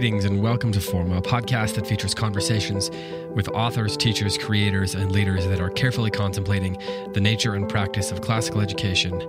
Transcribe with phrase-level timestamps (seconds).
[0.00, 2.90] Greetings and welcome to Forma, a podcast that features conversations
[3.34, 6.78] with authors, teachers, creators, and leaders that are carefully contemplating
[7.12, 9.20] the nature and practice of classical education,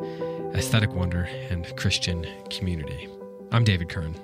[0.56, 3.10] aesthetic wonder, and Christian community.
[3.52, 4.16] I'm David Kern.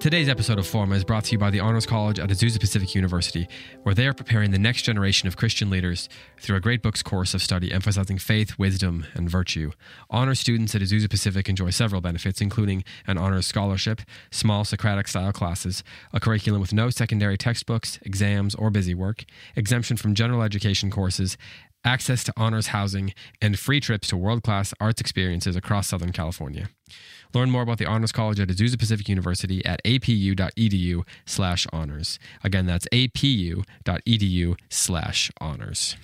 [0.00, 2.94] Today's episode of Forma is brought to you by the Honors College at Azusa Pacific
[2.94, 3.46] University,
[3.82, 6.08] where they are preparing the next generation of Christian leaders
[6.40, 9.72] through a great books course of study emphasizing faith, wisdom, and virtue.
[10.08, 15.34] Honors students at Azusa Pacific enjoy several benefits, including an honors scholarship, small Socratic style
[15.34, 20.90] classes, a curriculum with no secondary textbooks, exams, or busy work, exemption from general education
[20.90, 21.36] courses,
[21.84, 26.70] access to honors housing, and free trips to world class arts experiences across Southern California.
[27.32, 32.18] Learn more about the Honors College at Azusa Pacific University at apu.edu slash honors.
[32.42, 35.96] Again, that's apu.edu slash honors.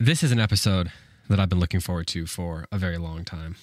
[0.00, 0.90] This is an episode
[1.28, 3.56] that I've been looking forward to for a very long time.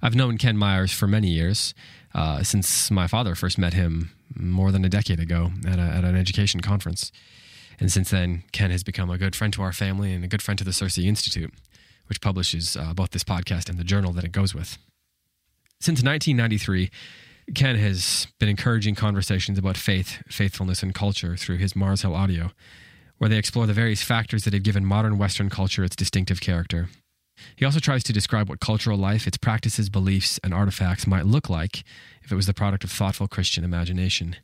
[0.00, 1.74] I've known Ken Myers for many years,
[2.14, 6.04] uh, since my father first met him more than a decade ago at, a, at
[6.04, 7.10] an education conference.
[7.80, 10.42] And since then, Ken has become a good friend to our family and a good
[10.42, 11.52] friend to the Circe Institute,
[12.06, 14.78] which publishes uh, both this podcast and the journal that it goes with.
[15.80, 16.90] Since 1993,
[17.54, 22.50] Ken has been encouraging conversations about faith, faithfulness, and culture through his Mars Hill audio,
[23.18, 26.88] where they explore the various factors that have given modern Western culture its distinctive character.
[27.54, 31.48] He also tries to describe what cultural life, its practices, beliefs, and artifacts might look
[31.48, 31.84] like
[32.22, 34.34] if it was the product of thoughtful Christian imagination.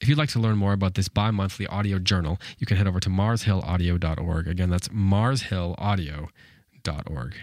[0.00, 2.86] If you'd like to learn more about this bi monthly audio journal, you can head
[2.86, 4.46] over to marshillaudio.org.
[4.46, 7.34] Again, that's marshillaudio.org.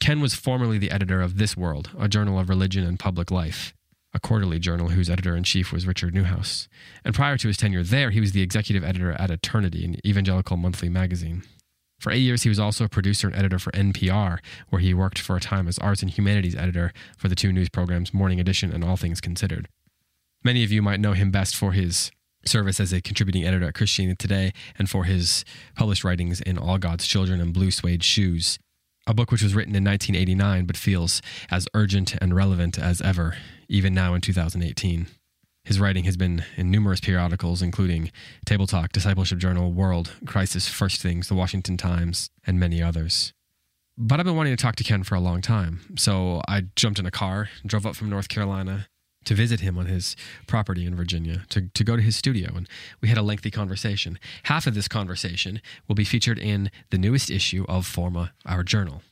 [0.00, 3.74] Ken was formerly the editor of This World, a journal of religion and public life,
[4.14, 6.68] a quarterly journal whose editor in chief was Richard Neuhaus.
[7.04, 10.56] And prior to his tenure there, he was the executive editor at Eternity, an evangelical
[10.56, 11.42] monthly magazine.
[11.98, 14.38] For eight years, he was also a producer and editor for NPR,
[14.70, 17.68] where he worked for a time as arts and humanities editor for the two news
[17.68, 19.68] programs Morning Edition and All Things Considered.
[20.42, 22.10] Many of you might know him best for his
[22.46, 25.44] service as a contributing editor at Christianity Today and for his
[25.76, 28.58] published writings in All God's Children and Blue Suede Shoes,
[29.06, 33.36] a book which was written in 1989 but feels as urgent and relevant as ever,
[33.68, 35.06] even now in 2018.
[35.64, 38.10] His writing has been in numerous periodicals, including
[38.46, 43.32] Table Talk, Discipleship Journal, World, Crisis, First Things, The Washington Times, and many others.
[43.96, 46.98] But I've been wanting to talk to Ken for a long time, so I jumped
[46.98, 48.88] in a car, drove up from North Carolina,
[49.24, 50.16] to visit him on his
[50.46, 52.52] property in Virginia, to, to go to his studio.
[52.56, 52.68] And
[53.00, 54.18] we had a lengthy conversation.
[54.44, 59.02] Half of this conversation will be featured in the newest issue of Forma, our journal.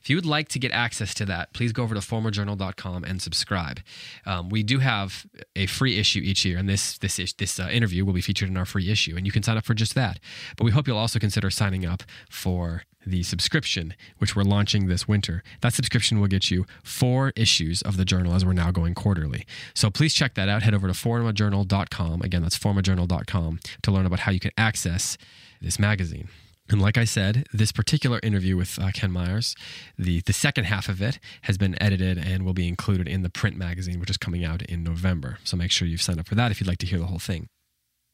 [0.00, 3.20] If you would like to get access to that, please go over to formajournal.com and
[3.20, 3.80] subscribe.
[4.24, 8.04] Um, we do have a free issue each year, and this this this uh, interview
[8.04, 10.20] will be featured in our free issue, and you can sign up for just that.
[10.56, 15.06] But we hope you'll also consider signing up for the subscription, which we're launching this
[15.06, 15.42] winter.
[15.62, 19.46] That subscription will get you four issues of the journal as we're now going quarterly.
[19.74, 20.62] So please check that out.
[20.62, 22.22] Head over to formajournal.com.
[22.22, 25.16] Again, that's formajournal.com to learn about how you can access
[25.60, 26.28] this magazine.
[26.68, 29.54] And like I said, this particular interview with uh, Ken Myers,
[29.96, 33.30] the, the second half of it has been edited and will be included in the
[33.30, 35.38] print magazine, which is coming out in November.
[35.44, 37.20] So make sure you've signed up for that if you'd like to hear the whole
[37.20, 37.46] thing.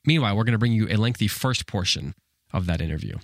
[0.04, 2.14] Meanwhile, we're going to bring you a lengthy first portion
[2.52, 3.16] of that interview.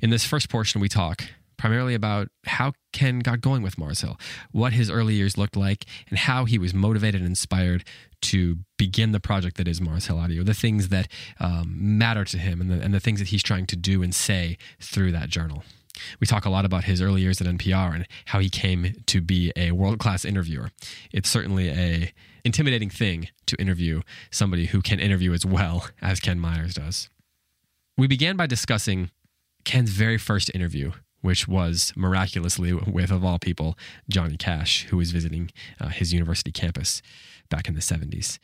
[0.00, 1.24] In this first portion, we talk
[1.56, 4.18] primarily about how Ken got going with Mars Hill,
[4.52, 7.84] what his early years looked like, and how he was motivated and inspired
[8.22, 11.08] to begin the project that is Mars Hill Audio, the things that
[11.40, 14.14] um, matter to him, and the, and the things that he's trying to do and
[14.14, 15.64] say through that journal.
[16.20, 19.20] We talk a lot about his early years at NPR and how he came to
[19.20, 20.70] be a world class interviewer.
[21.12, 22.12] It's certainly a
[22.44, 27.08] intimidating thing to interview somebody who can interview as well as Ken Myers does.
[27.96, 29.10] We began by discussing
[29.64, 33.78] Ken's very first interview, which was miraculously with, of all people,
[34.08, 35.50] Johnny Cash, who was visiting
[35.80, 37.02] uh, his university campus
[37.48, 38.38] back in the 70s.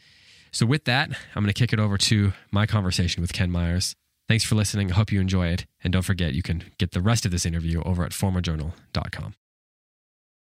[0.53, 3.95] So, with that, I'm going to kick it over to my conversation with Ken Myers.
[4.29, 4.91] Thanks for listening.
[4.91, 5.67] I hope you enjoy it.
[5.83, 9.35] And don't forget, you can get the rest of this interview over at formajournal.com.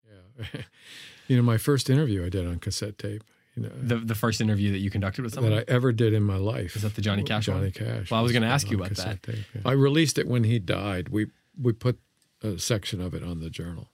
[0.08, 0.62] Yeah.
[1.28, 3.24] you know, my first interview I did on cassette tape.
[3.56, 6.14] You know, the the first interview that you conducted with someone that I ever did
[6.14, 6.76] in my life.
[6.76, 7.72] Is that the Johnny Cash Johnny one?
[7.72, 8.10] Cash.
[8.10, 9.22] Well, I was going to ask you about that.
[9.22, 9.62] Tape, yeah.
[9.64, 11.10] I released it when he died.
[11.10, 11.28] We
[11.60, 12.00] we put
[12.42, 13.90] a section of it on the journal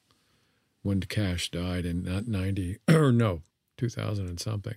[0.82, 3.42] when Cash died in not ninety or no
[3.78, 4.76] two thousand and something.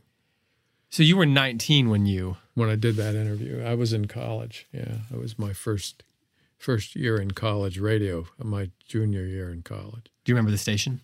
[0.90, 2.36] So you were 19 when you.
[2.52, 4.66] When I did that interview, I was in college.
[4.72, 6.02] Yeah, it was my first
[6.58, 10.10] first year in college radio, my junior year in college.
[10.24, 11.00] Do you remember the station?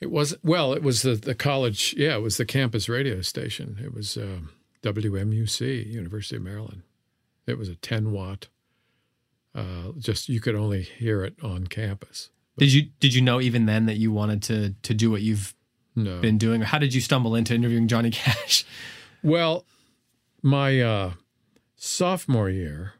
[0.00, 1.94] It was well, it was the the college.
[1.96, 3.78] Yeah, it was the campus radio station.
[3.82, 4.50] It was um,
[4.82, 6.82] WMUC, University of Maryland.
[7.46, 8.48] It was a 10 watt.
[9.54, 12.30] Uh, just you could only hear it on campus.
[12.58, 15.54] Did you did you know even then that you wanted to to do what you've
[15.96, 16.20] No.
[16.20, 18.64] been doing, or how did you stumble into interviewing Johnny Cash?
[19.20, 19.64] Well,
[20.42, 21.12] my uh,
[21.74, 22.92] sophomore year,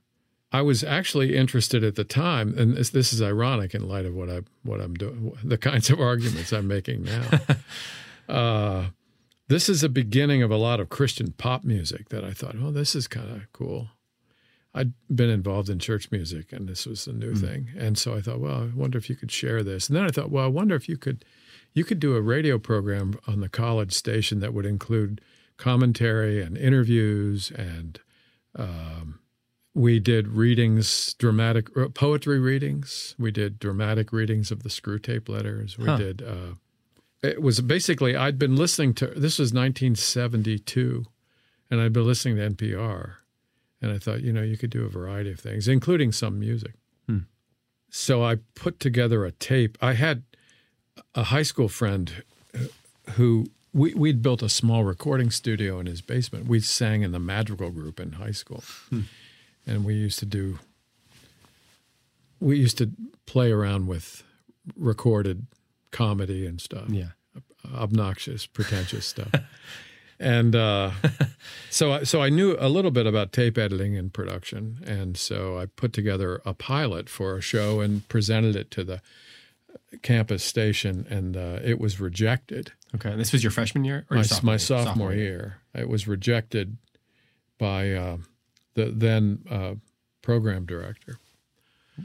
[0.51, 4.15] I was actually interested at the time, and this, this is ironic in light of
[4.15, 7.25] what I what I'm doing, the kinds of arguments I'm making now.
[8.35, 8.87] uh,
[9.49, 12.71] this is a beginning of a lot of Christian pop music that I thought, oh,
[12.71, 13.89] this is kind of cool.
[14.75, 18.21] I'd been involved in church music, and this was a new thing, and so I
[18.21, 19.89] thought, well, I wonder if you could share this.
[19.89, 21.25] And then I thought, well, I wonder if you could
[21.75, 25.21] you could do a radio program on the college station that would include
[25.59, 28.01] commentary and interviews and
[28.57, 29.21] um,
[29.79, 35.79] we did readings dramatic uh, poetry readings we did dramatic readings of the Screwtape Letters
[35.79, 35.97] we Huh.
[35.99, 36.55] did uh,
[37.23, 41.05] it was basically i'd been listening to this was 1972
[41.71, 43.15] and i'd been listening to npr
[43.83, 46.75] and i thought you know you could do a variety of things including some music
[47.07, 47.21] Hmm.
[47.91, 50.23] so i put together a tape i had
[51.15, 52.23] a high school friend
[53.13, 56.47] who we, we'd built a small recording studio in his basement.
[56.49, 58.65] We sang in the Madrigal group in high school.
[59.69, 60.59] And we used to do,
[62.41, 62.91] we used to
[63.27, 64.23] play around with
[64.77, 65.47] recorded
[65.91, 67.11] comedy and stuff, Yeah.
[67.75, 69.31] obnoxious, pretentious stuff.
[70.21, 70.91] And uh,
[71.71, 75.57] so, I, so I knew a little bit about tape editing and production, and so
[75.61, 79.01] I put together a pilot for a show and presented it to the
[80.03, 84.17] campus station, and uh, it was rejected Okay, and this was your freshman year or
[84.17, 84.59] my, your my year?
[84.59, 85.59] sophomore, year.
[85.73, 86.79] It was rejected
[87.57, 88.17] by uh,
[88.79, 89.75] the then uh,
[90.23, 91.19] program director.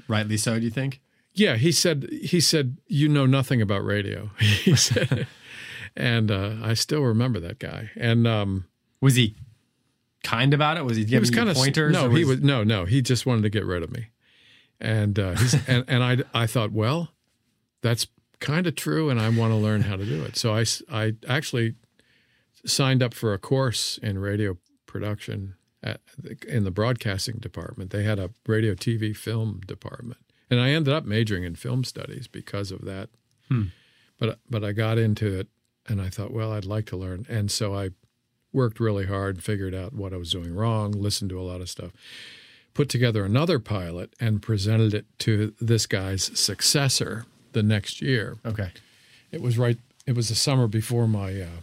[0.07, 1.01] Rightly so, do you think?
[1.33, 4.31] Yeah, he said he said you know nothing about radio.
[4.39, 5.27] he said,
[5.95, 7.91] and uh, I still remember that guy.
[7.95, 8.65] And um,
[9.01, 9.35] Was he
[10.23, 10.85] kind about it?
[10.85, 11.93] Was he he giving was you kind of pointers?
[11.93, 12.85] no, or he was no, no.
[12.85, 14.07] He just wanted to get rid of me.
[14.79, 17.09] And uh, he's, and and I I thought, well,
[17.81, 18.07] that's
[18.39, 20.37] kind of true, and I want to learn how to do it.
[20.37, 21.75] So I I actually
[22.65, 26.01] signed up for a course in radio production at
[26.47, 27.91] in the broadcasting department.
[27.91, 30.19] They had a radio, TV, film department,
[30.49, 33.09] and I ended up majoring in film studies because of that.
[34.19, 35.47] But but I got into it,
[35.87, 37.89] and I thought, well, I'd like to learn, and so I
[38.53, 41.69] worked really hard, figured out what I was doing wrong, listened to a lot of
[41.69, 41.91] stuff,
[42.73, 48.37] put together another pilot, and presented it to this guy's successor the next year.
[48.45, 48.71] Okay.
[49.31, 49.77] It was right.
[50.05, 51.61] It was the summer before my uh,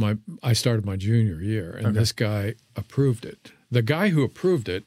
[0.00, 3.52] my I started my junior year, and this guy approved it.
[3.70, 4.84] The guy who approved it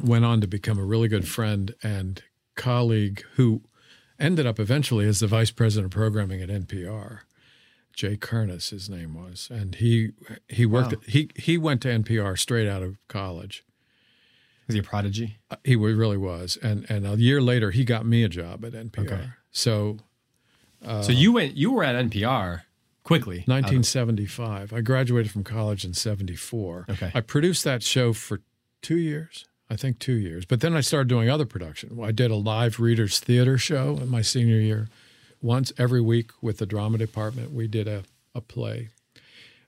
[0.00, 2.22] went on to become a really good friend and
[2.54, 3.62] colleague who
[4.18, 7.20] ended up eventually as the vice president of programming at NPR.
[7.94, 10.12] Jay Kernis, his name was, and he
[10.48, 10.92] he worked.
[10.92, 11.00] Wow.
[11.06, 13.64] He he went to NPR straight out of college.
[14.68, 15.38] Was he a prodigy?
[15.50, 18.72] Uh, he really was, and and a year later he got me a job at
[18.72, 18.98] NPR.
[19.00, 19.24] Okay.
[19.50, 19.98] So
[20.82, 21.56] so you went.
[21.56, 22.62] You were at NPR
[23.08, 23.38] quickly.
[23.46, 24.72] 1975.
[24.72, 26.86] I graduated from college in 74.
[26.90, 27.10] Okay.
[27.14, 28.42] I produced that show for
[28.82, 30.44] two years, I think two years.
[30.44, 31.98] But then I started doing other production.
[32.02, 34.88] I did a live readers theater show in my senior year.
[35.40, 38.90] Once every week with the drama department, we did a, a play.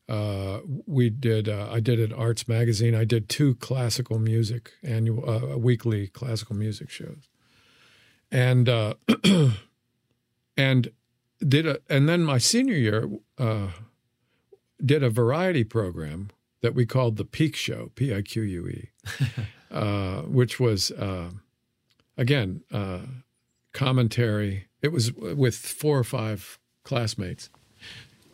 [0.09, 1.49] Uh, we did.
[1.49, 2.97] Uh, I did an arts magazine.
[2.97, 7.29] I did two classical music annual, uh, weekly classical music shows,
[8.33, 8.95] and uh,
[10.57, 10.91] and
[11.47, 13.69] did a and then my senior year uh,
[14.85, 16.31] did a variety program
[16.63, 18.91] that we called the Pique Show, P I Q U E,
[19.71, 21.31] uh, which was uh,
[22.17, 23.01] again uh,
[23.73, 24.67] commentary.
[24.83, 27.51] It was with four or five classmates,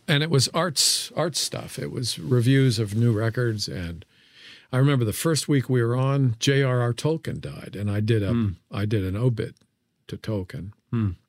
[0.06, 1.78] and it was arts arts stuff.
[1.78, 4.04] It was reviews of new records and.
[4.72, 6.92] I remember the first week we were on, J.R.R.
[6.92, 8.32] Tolkien died, and I did a
[8.72, 9.54] I did an obit
[10.08, 10.72] to Tolkien.
[10.92, 11.25] I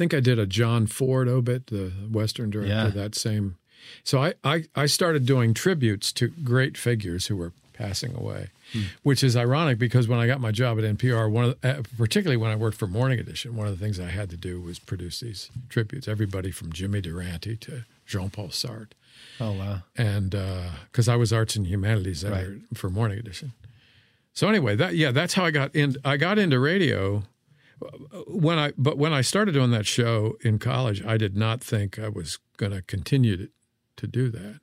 [0.00, 2.88] think I did a John Ford obit, the Western director, Yeah.
[2.88, 3.56] that same.
[4.02, 8.48] So I, I, I started doing tributes to great figures who were passing away,
[9.02, 11.82] which is ironic because when I got my job at NPR, one of the, uh,
[11.98, 14.58] particularly when I worked for Morning Edition, one of the things I had to do
[14.58, 16.08] was produce these tributes.
[16.08, 18.92] Everybody from Jimmy Durante to Jean-Paul Sartre
[19.38, 19.82] Oh wow.
[19.98, 20.30] and
[20.90, 22.78] because I was arts and humanities editor Right.
[22.78, 23.52] for Morning Edition,
[24.32, 25.96] So anyway, that yeah, that's how I got in.
[26.04, 27.24] I got into radio
[28.26, 31.98] when I but when I started doing that show in college, I did not think
[31.98, 33.48] I was going to continue to,
[33.96, 34.60] to do that.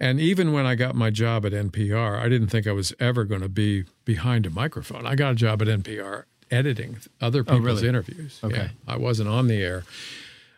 [0.00, 3.24] And even when I got my job at NPR, I didn't think I was ever
[3.24, 5.06] going to be behind a microphone.
[5.06, 7.88] I got a job at NPR editing other people's really?
[7.88, 8.40] interviews.
[8.42, 8.56] Okay.
[8.56, 9.84] Yeah, I wasn't on the air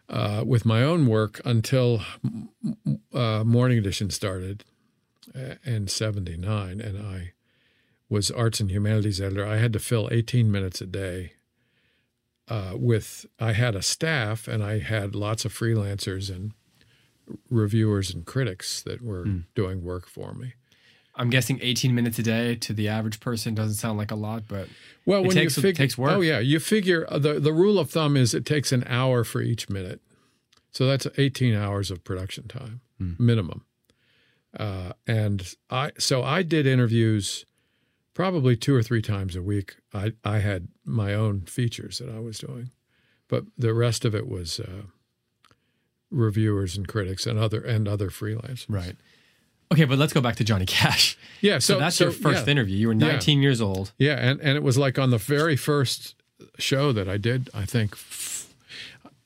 [0.08, 2.02] uh, with my own work until
[3.12, 4.64] uh, Morning Edition started
[5.34, 7.32] uh, in '79, and I
[8.08, 9.46] was arts and humanities editor.
[9.46, 11.32] I had to fill 18 minutes a day
[12.48, 13.26] uh, with.
[13.40, 16.52] I had a staff, and I had lots of freelancers and
[17.50, 19.38] reviewers and critics that were Hmm.
[19.54, 20.54] doing work for me.
[21.18, 24.44] I'm guessing 18 minutes a day to the average person doesn't sound like a lot,
[24.48, 24.68] but
[25.06, 26.12] Well, It when takes- you it figure, takes work.
[26.12, 29.24] oh yeah, you figure uh, the the rule of thumb is it takes an hour
[29.24, 30.00] for each minute,
[30.72, 33.14] so that's 18 hours of production time Hmm.
[33.18, 33.64] minimum.
[34.58, 37.44] Uh, and I so I did interviews
[38.16, 39.76] probably two or three times a week.
[39.92, 42.70] I I had my own features that I was doing,
[43.28, 44.84] but the rest of it was uh,
[46.10, 48.64] reviewers and critics and other and other freelancers.
[48.68, 48.96] right.
[49.72, 51.18] Okay, but let's go back to Johnny Cash.
[51.40, 51.58] Yeah.
[51.58, 52.52] So, So, that's so, your first yeah.
[52.52, 52.76] interview.
[52.76, 53.08] You were Yeah.
[53.18, 53.92] 19 years old.
[53.98, 56.14] Yeah, and, and it was like on the very first
[56.56, 57.96] show that I did, I think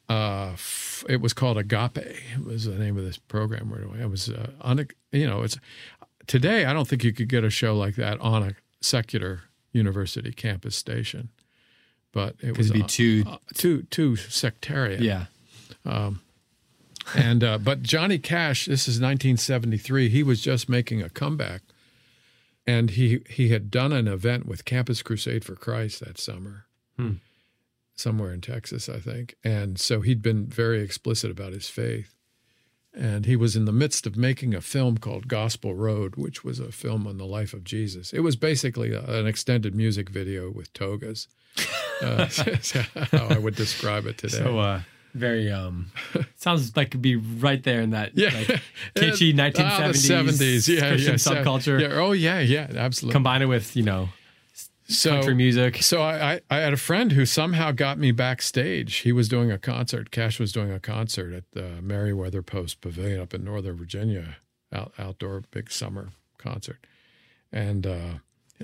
[0.08, 1.98] uh, f- it was called Agape.
[1.98, 4.00] It was the name of this program we're doing.
[4.00, 5.58] It was uh, on a, you know, it's
[6.26, 10.32] today I don't think you could get a show like that on a secular university
[10.32, 11.28] campus station.
[12.12, 15.02] But it was it'd be on- too- uh, too too sectarian.
[15.02, 15.26] Yeah.
[17.14, 20.08] And uh, but Johnny Cash, this is 1973.
[20.10, 21.62] He was just making a comeback,
[22.66, 26.66] and he he had done an event with Campus Crusade for Christ that summer,
[27.96, 29.34] somewhere in Texas, I think.
[29.42, 32.14] And so he'd been very explicit about his faith,
[32.94, 36.58] and he was in the midst of making a film called Gospel Road, which was
[36.58, 38.12] a film on the life of Jesus.
[38.12, 41.28] It was basically a, an extended music video with togas.
[42.02, 42.26] Uh,
[43.12, 44.38] how I would describe it today.
[44.38, 44.80] So, uh,
[45.12, 45.92] very, um,
[46.36, 48.30] sounds like it'd be right there in that Yeah.
[48.30, 48.62] like,
[48.94, 50.68] kitschy Ah, 1970s the 70s.
[50.80, 51.78] Yeah, Christian yeah, subculture.
[51.78, 51.88] Yeah.
[52.00, 53.12] Oh, yeah, yeah, absolutely.
[53.12, 54.08] Combine it with, you know,
[54.90, 55.82] so, country music.
[55.82, 58.96] So I, I, I had a friend who somehow got me backstage.
[58.96, 60.10] He was doing a concert.
[60.10, 64.36] Cash was doing a concert at the Merriweather Post Pavilion up in Northern Virginia,
[64.72, 66.86] out, outdoor big summer concert.
[67.52, 68.14] And uh,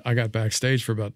[0.04, 1.12] I got backstage for about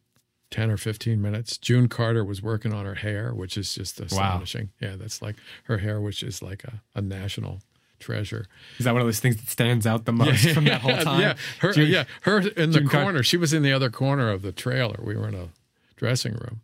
[0.50, 1.56] 10 or 15 minutes.
[1.58, 4.70] June Carter was working on her hair, which is just astonishing.
[4.80, 7.60] Yeah, that's like her hair, which is like a, a national
[8.00, 8.46] treasure.
[8.78, 11.20] Is that one of those things that stands out the most from that whole time?
[11.20, 13.22] Yeah, her, June- yeah, her in the June Car- corner.
[13.22, 14.96] she was in the other corner of the trailer.
[15.02, 15.48] We were in a
[15.96, 16.60] dressing room.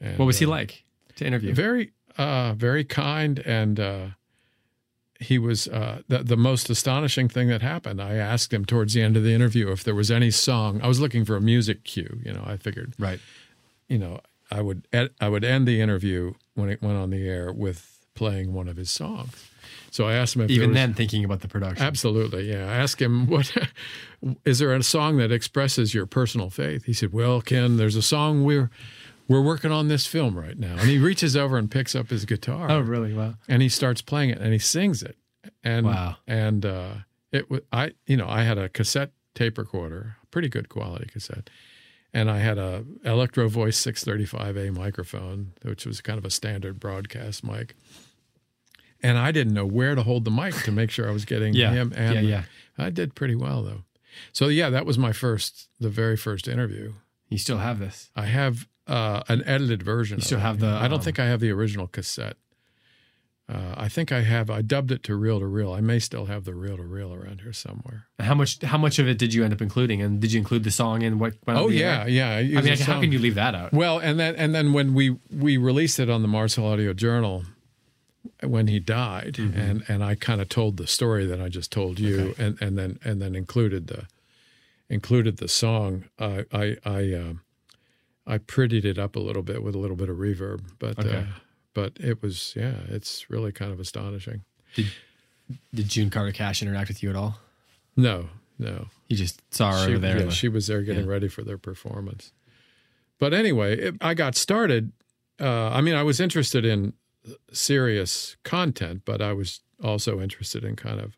[0.00, 0.84] And, What was he uh, like
[1.16, 1.54] to interview?
[1.54, 4.06] Very, uh, very kind, and uh,
[5.18, 8.00] he was uh, the the most astonishing thing that happened.
[8.00, 10.80] I asked him towards the end of the interview if there was any song.
[10.82, 12.20] I was looking for a music cue.
[12.24, 13.20] You know, I figured, right.
[13.88, 17.28] you know, I would ed- I would end the interview when it went on the
[17.28, 19.49] air with playing one of his songs.
[19.90, 21.84] So I asked him if Even was- then, thinking about the production.
[21.84, 22.70] Absolutely, yeah.
[22.70, 23.52] I asked him, "What
[24.44, 28.02] is there a song that expresses your personal faith?" He said, "Well, Ken, there's a
[28.02, 28.70] song we're
[29.28, 32.24] we're working on this film right now." And he reaches over and picks up his
[32.24, 33.12] guitar, Oh, really?
[33.12, 33.34] Wow.
[33.48, 35.16] and he starts playing it, and he sings it.
[35.64, 36.16] And Wow.
[36.26, 36.90] and uh,
[37.32, 41.48] it was I, you know, I had a cassette tape recorder, pretty good quality cassette,
[42.12, 47.44] and I had a Electro Voice 635A microphone, which was kind of a standard broadcast
[47.44, 47.74] mic.
[49.02, 51.54] And I didn't know where to hold the mic to make sure I was getting
[51.54, 51.70] Yeah.
[51.72, 52.42] him and Yeah, yeah.
[52.76, 53.84] I did pretty well though.
[54.32, 56.94] So yeah, that was my first, the very first interview.
[57.28, 58.10] You still have this.
[58.16, 60.18] I have uh, an edited version.
[60.18, 60.42] You still it.
[60.42, 62.36] have the, I don't um, think I have the original cassette.
[63.48, 64.48] Uh, I think I have.
[64.48, 65.72] I dubbed it to reel to reel.
[65.72, 68.06] I may still have the reel to reel around here somewhere.
[68.20, 68.62] How much?
[68.62, 70.00] How much of it did you end up including?
[70.00, 71.34] And did you include the song in what?
[71.46, 72.08] went Oh the yeah, air?
[72.08, 72.58] yeah.
[72.58, 73.72] I mean, how can you leave that out?
[73.72, 76.92] Well, and then and then when we we released it on the Mars Hill Audio
[76.92, 77.42] Journal
[78.42, 79.58] when he died, Mm-hmm.
[79.60, 82.76] and and I kind of told the story that I just told you, and and
[82.78, 84.06] then and then included the
[84.88, 86.04] included the song.
[86.18, 87.40] I I I, um
[88.26, 91.24] I prettied it up a little bit with a little bit of reverb, but uh,
[91.74, 94.42] but it was yeah, it's really kind of astonishing.
[95.74, 97.38] Did June Carter Cash interact with you at all?
[97.96, 98.86] No, no.
[99.08, 100.18] You just saw her she, over there.
[100.18, 101.10] yeah, the- she was there getting yeah.
[101.10, 102.32] ready for their performance.
[103.18, 104.92] But anyway, it, I got started.
[105.40, 106.92] Uh, I mean, I was interested in
[107.52, 111.16] serious content, but I was also interested in kind of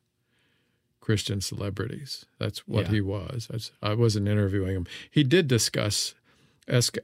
[1.01, 2.25] Christian celebrities.
[2.39, 2.91] That's what Yeah.
[2.93, 3.49] he was.
[3.51, 4.87] That's, I wasn't interviewing him.
[5.11, 6.15] He did discuss.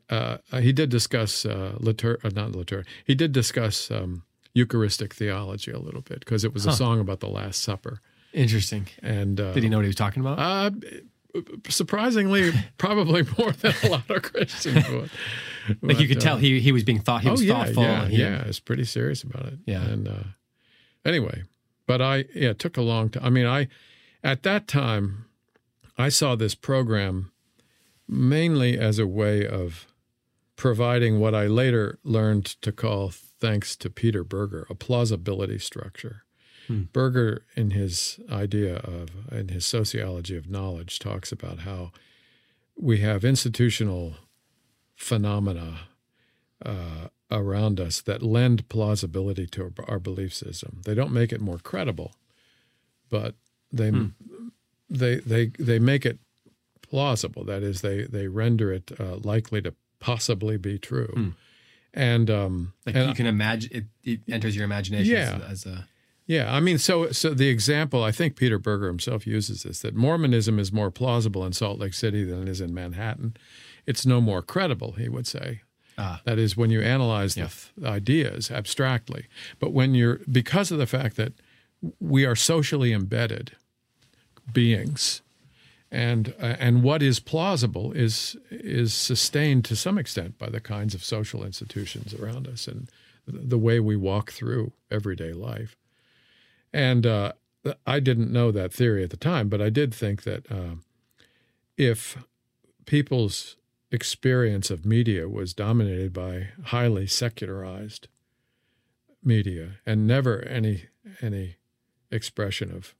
[0.08, 4.22] Uh, he did discuss uh, litur- uh, not litur- He did discuss um,
[4.54, 8.00] Eucharistic theology a little bit because it was a song about the Last Supper.
[8.32, 8.86] Interesting.
[9.02, 10.38] And uh, Did he know what he was talking about?
[10.38, 10.70] uh,
[11.68, 15.10] surprisingly, probably more than a lot of Christians would.
[15.82, 17.64] Like you But, could tell uh, he he was being thought he was oh yeah,
[17.64, 17.82] thoughtful.
[17.82, 18.42] yeah, he- yeah.
[18.46, 19.58] It's pretty serious about it.
[19.66, 19.82] Yeah.
[19.84, 20.22] And uh,
[21.04, 21.42] anyway,
[21.86, 23.24] but I yeah, it took a long time.
[23.24, 23.68] I mean, I
[24.24, 25.26] at that time
[25.98, 27.32] I saw this program
[28.08, 29.86] mainly as a way of
[30.56, 36.24] providing what I later learned to call, thanks to Peter Berger, a plausibility structure.
[36.92, 41.92] Berger, in his idea of, in his sociology of knowledge, talks about how
[42.76, 44.14] we have institutional
[44.94, 45.80] phenomena
[46.64, 50.80] uh, around us that lend plausibility to our, belief system.
[50.84, 52.14] They don't make it more credible,
[53.08, 53.34] but
[53.72, 53.90] they
[54.90, 56.18] they they they make it
[56.82, 57.44] plausible.
[57.44, 61.34] That is, they they render it uh, likely to possibly be true.
[61.94, 65.40] And um, Like and you can imagine it, it enters your imagination Yeah.
[65.48, 65.88] as, as a
[66.28, 69.96] yeah, I mean, so so the example I think Peter Berger himself uses this that
[69.96, 73.34] Mormonism is more plausible in Salt Lake City than it is in Manhattan.
[73.86, 75.62] It's no more credible, he would say.
[75.96, 76.20] Ah.
[76.26, 79.24] That is when you analyze the th- ideas abstractly,
[79.58, 81.32] but when you're because of the fact that
[81.98, 83.52] we are socially embedded
[84.52, 85.22] beings,
[85.90, 90.94] and uh, and what is plausible is is sustained to some extent by the kinds
[90.94, 92.90] of social institutions around us and
[93.26, 95.77] the way we walk through everyday life.
[96.72, 97.32] And uh,
[97.86, 100.76] I didn't know that theory at the time, but I did think that uh,
[101.76, 102.18] if
[102.86, 103.56] people's
[103.90, 108.08] experience of media was dominated by highly secularized
[109.24, 110.84] media and never any
[111.20, 111.56] any
[112.10, 112.94] expression of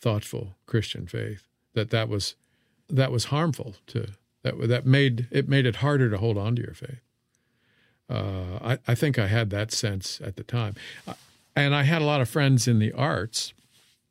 [0.00, 2.34] thoughtful Christian faith, that that was
[2.88, 4.08] that was harmful to
[4.42, 7.00] that that made it made it harder to hold on to your faith.
[8.08, 10.76] Uh, I, I think I had that sense at the time.
[11.56, 13.54] And I had a lot of friends in the arts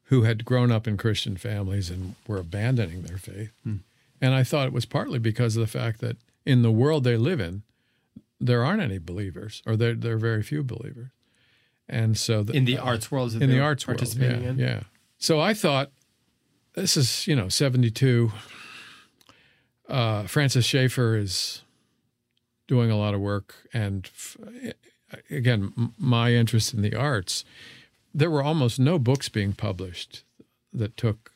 [0.06, 3.52] who had grown up in Christian families and were abandoning their faith.
[4.22, 7.18] And I thought it was partly because of the fact that in the world they
[7.18, 7.64] live in,
[8.40, 11.10] there aren't any believers, or there, there are very few believers.
[11.88, 14.58] And so the, in the arts world in the arts world, yeah, in.
[14.58, 14.82] yeah.
[15.20, 15.92] So I thought,
[16.74, 18.32] this is you know seventy two.
[19.88, 21.62] Uh, Francis Schaeffer is
[22.68, 24.38] doing a lot of work, and f-
[25.30, 27.44] again, m- my interest in the arts.
[28.14, 30.24] There were almost no books being published
[30.74, 31.32] that took,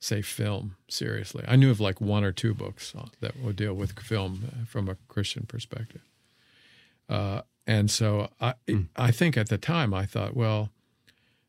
[0.00, 1.44] say, film seriously.
[1.46, 4.64] I knew of like one or two books uh, that would deal with film uh,
[4.66, 6.02] from a Christian perspective.
[7.08, 8.54] Uh, and so I,
[8.96, 10.70] I think at the time I thought, well,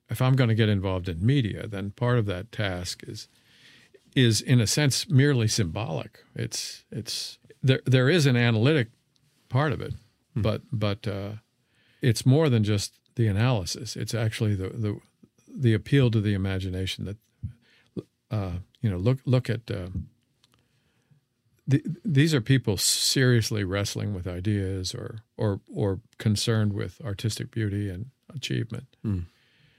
[0.09, 3.27] if I'm going to get involved in media, then part of that task is
[4.15, 6.23] is in a sense merely symbolic.
[6.35, 8.87] It's it's there there is an analytic
[9.49, 9.93] part of it,
[10.35, 11.33] but but uh,
[12.01, 13.95] it's more than just the analysis.
[13.95, 14.99] It's actually the the
[15.49, 17.17] the appeal to the imagination that
[18.31, 19.69] uh, you know look look at.
[19.69, 19.89] Uh,
[21.69, 27.89] the, these are people seriously wrestling with ideas or or or concerned with artistic beauty
[27.89, 28.86] and achievement.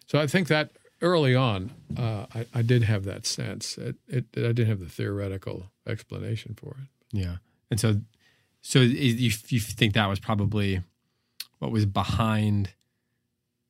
[0.06, 3.78] So I think that early on, uh, I, I did have that sense.
[3.78, 6.88] It, it, I didn't have the theoretical explanation for it.
[7.12, 7.36] Yeah.
[7.70, 8.00] And so,
[8.62, 10.80] so you, you think that was probably
[11.58, 12.70] what was behind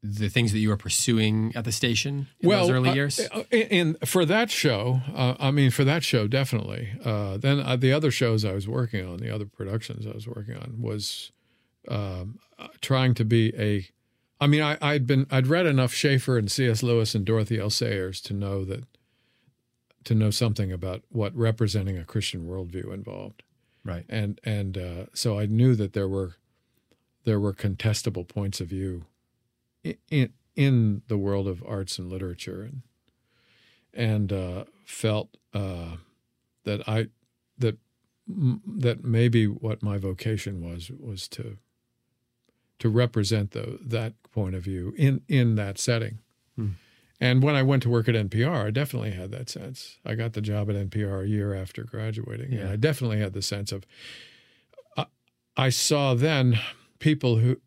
[0.02, 3.20] the things that you were pursuing at the station in those early uh, years?
[3.20, 6.90] uh, in, for that show, uh, I mean, for that show, definitely.
[7.04, 10.26] Uh, then uh, the other shows I was working on, the other productions I was
[10.26, 11.32] working on, was
[11.88, 13.88] um, uh, trying to be a.
[14.40, 16.82] I mean, I, I'd been I'd read enough Schaeffer and C.S.
[16.82, 17.70] Lewis and Dorothy L.
[17.70, 18.84] Sayers to know that
[20.04, 23.42] to know something about what representing a Christian worldview involved.
[23.84, 24.04] right.
[24.08, 26.36] and and uh, so I knew that there were
[27.28, 29.04] there were contestable points of view
[30.10, 32.82] in in, the world of arts and literature, and
[33.92, 35.96] and uh, felt uh,
[36.64, 37.08] that I
[37.58, 37.76] that
[38.26, 41.58] that maybe what my vocation was was to
[42.78, 46.20] to represent the, that point of view in in that setting.
[47.20, 49.98] And when I went to work at NPR, I definitely had that sense.
[50.02, 52.54] I got the job at NPR a year after graduating.
[52.54, 53.84] And I definitely had the sense of
[54.96, 55.06] I,
[55.56, 56.58] I saw then
[56.98, 57.60] people who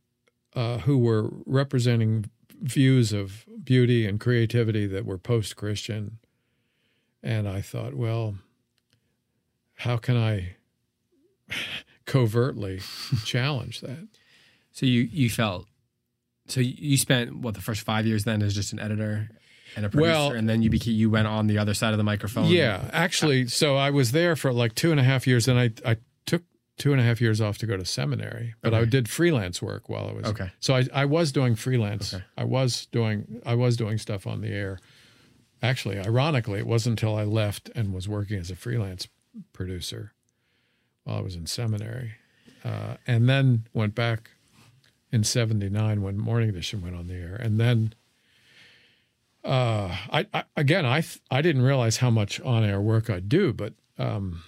[0.55, 2.29] uh, who were representing
[2.61, 6.19] views of beauty and creativity that were post-Christian,
[7.23, 8.35] and I thought, well,
[9.75, 10.55] how can I
[12.05, 12.81] covertly
[13.25, 14.07] challenge that?
[14.71, 15.67] So you, you felt,
[16.47, 19.29] so you- spent what the first five years then as just an editor
[19.75, 21.97] and a producer, Well- and then you became, you went on the other side of
[21.97, 22.47] the microphone.
[22.47, 25.71] Yeah, actually, so I was there for like two and a half years, and I
[25.85, 26.43] I took
[26.77, 29.89] two and a half years off to go to seminary, but I did freelance work
[29.89, 30.51] while I was Okay.
[30.59, 32.13] So I I was doing freelance.
[32.13, 32.23] Okay.
[32.37, 34.79] I was doing I was doing stuff on the air
[35.61, 39.07] actually, ironically, it wasn't until I left and was working as a freelance
[39.53, 40.13] producer
[41.03, 42.13] while I was in seminary,
[42.63, 44.31] uh, and then went back
[45.11, 47.93] in '79 when Morning Edition went on the air, and then.
[49.43, 53.73] Uh, I, I again, I I didn't realize how much on-air work I do, but
[53.97, 54.43] um,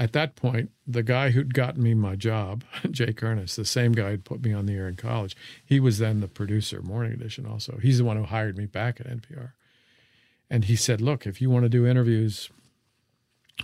[0.00, 4.12] at that point, the guy who'd gotten me my job, Jay Kernis, the same guy
[4.12, 7.44] who'd put me on the air in college, he was then the producer Morning Edition
[7.44, 7.78] also.
[7.82, 9.52] He's the one who hired me back at NPR.
[10.48, 12.48] And he said, Look, if you want to do interviews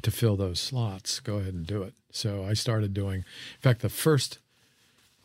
[0.02, 1.94] to fill those slots, go ahead and do it.
[2.10, 4.38] So I started doing, in fact, the first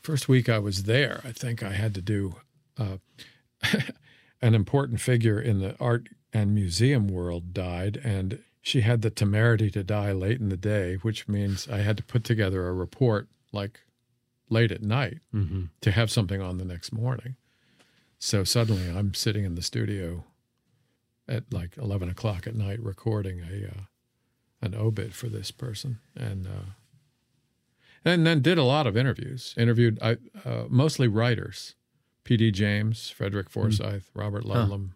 [0.02, 2.38] first week I was there, I think I had to do
[2.78, 2.98] uh,
[4.42, 9.70] an important figure in the art and museum world died, and she had the temerity
[9.72, 13.28] to die late in the day, which means I had to put together a report
[13.52, 13.82] like
[14.50, 15.64] late at night Mm-hmm.
[15.82, 17.36] to have something on the next morning.
[18.20, 20.26] So suddenly I'm sitting in the studio
[21.28, 23.82] at like 11 o'clock at night recording a uh,
[24.62, 26.72] an obit for this person and uh,
[28.04, 31.76] and then did a lot of interviews interviewed I, uh, mostly writers
[32.24, 32.52] P.D.
[32.52, 34.90] James, Frederick Forsyth, Robert Ludlum.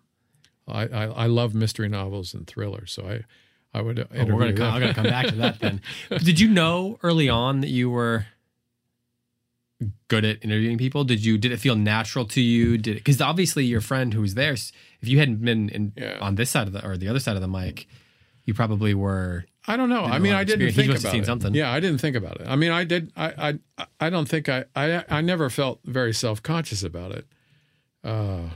[0.67, 3.21] I, I I love mystery novels and thrillers, so I
[3.75, 4.73] I would Oh, we're gonna come.
[4.73, 5.81] I'm gonna come back to that then.
[6.09, 8.25] Did you know early on that you were
[10.07, 11.03] good at interviewing people?
[11.03, 12.77] Did you did it feel natural to you?
[12.77, 16.17] Did because obviously your friend who was there, if you hadn't been in Yeah.
[16.21, 17.87] on this side of the or the other side of the mic,
[18.45, 19.45] you probably were.
[19.67, 20.03] I don't know.
[20.05, 21.01] I mean, I didn't experience.
[21.01, 21.25] Think about it.
[21.25, 21.53] something.
[21.55, 22.47] Yeah, I didn't think about it.
[22.47, 23.11] I mean, I did.
[23.17, 27.25] I I I don't think I I I never felt very self conscious about it.
[28.03, 28.49] Uh,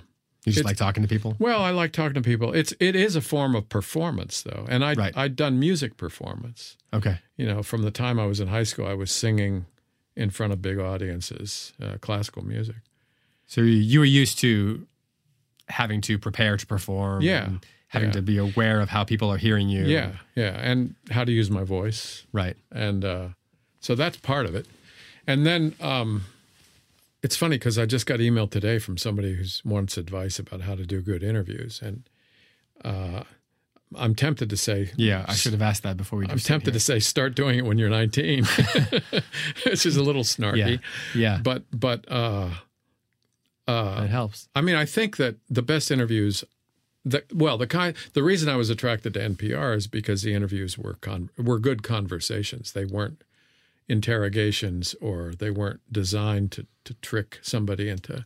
[0.49, 1.35] You just It's- like talking to people.
[1.39, 2.53] well, I like talking to people.
[2.53, 5.15] It's it is a form of performance, though, and I Right.
[5.17, 6.75] I'd done music performance.
[6.93, 7.19] Okay.
[7.37, 9.65] You know, from the time I was in high school, I was singing
[10.15, 12.75] in front of big audiences, uh, classical music.
[13.47, 14.85] So you, were used to
[15.69, 17.21] having to prepare to perform.
[17.21, 17.49] Yeah.
[17.87, 18.13] having Yeah.
[18.13, 19.83] to be aware of how people are hearing you.
[19.85, 22.23] Yeah, yeah, and how to use my voice.
[22.31, 22.55] Right.
[22.71, 23.29] and uh,
[23.79, 24.67] so that's part of it.
[25.25, 26.25] And then um,
[27.23, 30.75] it's funny because I just got emailed today from somebody who wants advice about how
[30.75, 32.03] to do good interviews, and
[32.85, 33.23] uh,
[33.95, 35.25] I'm tempted to say, Yeah.
[35.27, 36.27] I should have asked that before we.
[36.27, 38.45] I'm tempted to say, start doing it when you're 19,
[39.65, 40.23] which is a little Yeah.
[40.23, 40.79] snarky,
[41.15, 41.39] Yeah.
[41.43, 42.49] but but uh,
[43.67, 44.47] uh, it helps.
[44.55, 46.43] I mean, I think that the best interviews,
[47.05, 50.77] that well, the kind, the reason I was attracted to NPR is because the interviews
[50.77, 52.71] were con, were good conversations.
[52.73, 53.23] They weren't
[53.89, 58.25] interrogations or they weren't designed to to trick somebody into,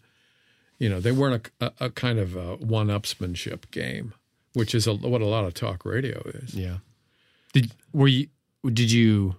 [0.77, 4.13] you know, they weren't a, a, a kind of a one-upsmanship game,
[4.53, 6.53] which is a, what a lot of talk radio is.
[6.53, 6.77] Yeah.
[7.53, 8.27] Did were you
[8.65, 9.35] did you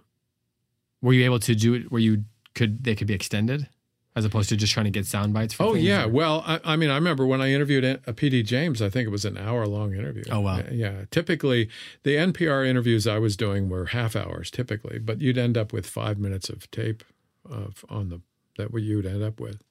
[1.01, 3.69] were you able to do it where you could they could be extended
[4.17, 5.55] as opposed to just trying to get sound bites?
[5.55, 8.45] For Oh yeah, or- well, I, I mean, I remember when I interviewed a PD
[8.45, 8.81] James.
[8.81, 10.25] I think it was an hour-long interview.
[10.31, 10.63] Oh, wow.
[10.71, 11.05] Yeah.
[11.11, 11.69] Typically,
[12.03, 15.87] the NPR interviews I was doing were half hours, typically, but you'd end up with
[15.87, 17.03] five minutes of tape
[17.49, 18.21] of on the
[18.57, 19.63] that you'd end up with.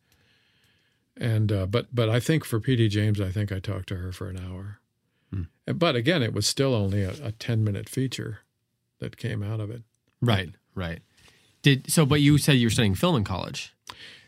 [1.16, 4.12] And uh, but but I think for PD James, I think I talked to her
[4.12, 4.80] for an hour.
[5.32, 5.44] Hmm.
[5.74, 8.40] But again, it was still only a, a ten-minute feature
[9.00, 9.84] that came out of it.
[10.22, 10.50] Right.
[10.76, 11.02] Right.
[11.62, 12.06] Did so?
[12.06, 13.76] But you said you were studying film in college.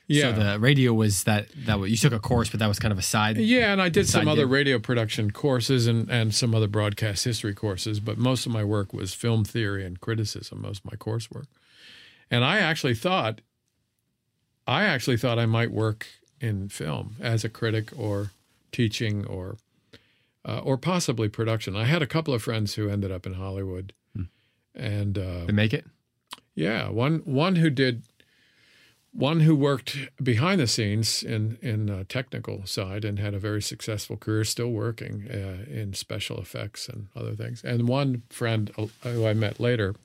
[0.08, 0.36] Yeah.
[0.36, 2.92] So the radio was that that was, you took a course, but that was kind
[2.92, 3.38] of a side.
[3.38, 4.52] Yeah, and I did some other gig.
[4.52, 8.94] radio production courses and, and some other broadcast history courses, but most of my work
[8.94, 11.48] was film theory and criticism, most of my coursework.
[12.30, 13.42] And I actually thought
[14.68, 16.08] I actually thought I might work
[16.42, 18.32] in film as a critic or
[18.72, 19.58] teaching or
[20.48, 21.76] uh, or possibly production.
[21.76, 23.94] I had a couple of friends who ended up in Hollywood.
[24.78, 25.86] And uh, To make it.
[26.54, 28.04] yeah, one one who did
[29.16, 33.62] one who worked behind the scenes in in uh, technical side and had a very
[33.62, 37.64] successful career, still working uh, in special effects and other things.
[37.64, 39.96] And one friend uh, who I met later,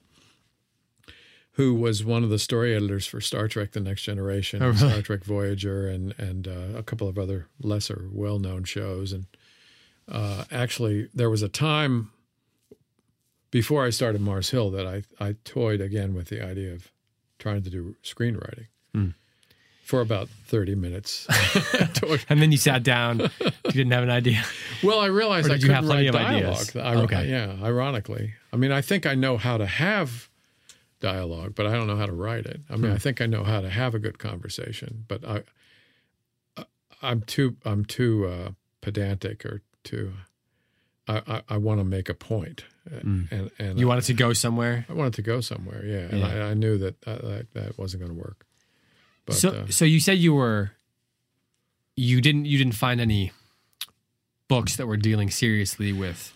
[1.52, 4.72] who was one of the story editors for Star Trek: The Next Generation, Oh?
[4.72, 9.12] Star Trek Voyager, and and uh, a couple of other lesser well known shows.
[9.12, 9.26] And
[10.08, 12.12] uh, actually, there was a time
[13.50, 16.92] before I started Mars Hill that I, I toyed again with the idea of
[17.40, 19.08] trying to do screenwriting Hmm.
[19.84, 21.26] for about 30 minutes.
[22.28, 23.20] And then you sat down.
[23.20, 24.42] you didn't have an idea.
[24.82, 26.54] well, I realized I you couldn't have plenty write of dialogue.
[26.60, 26.76] ideas?
[26.76, 27.28] I- Okay.
[27.30, 28.34] Yeah, ironically.
[28.52, 30.28] I mean, I think I know how to have
[31.00, 32.60] dialogue, but I don't know how to write it.
[32.68, 32.82] I Hmm.
[32.82, 35.42] mean, I think I know how to have a good conversation, but I,
[37.02, 38.50] I'm too I'm too uh,
[38.82, 40.12] pedantic or too.
[41.08, 43.78] I, I, I want to make a point, and and Hmm.
[43.78, 44.84] You wanted to go somewhere.
[44.88, 48.02] I wanted to go somewhere, yeah, and I, I knew that uh, that, that wasn't
[48.04, 48.46] going to work.
[49.30, 50.72] But so uh, so you said you were
[51.96, 53.32] you didn't you didn't find any
[54.48, 56.32] books that were dealing seriously with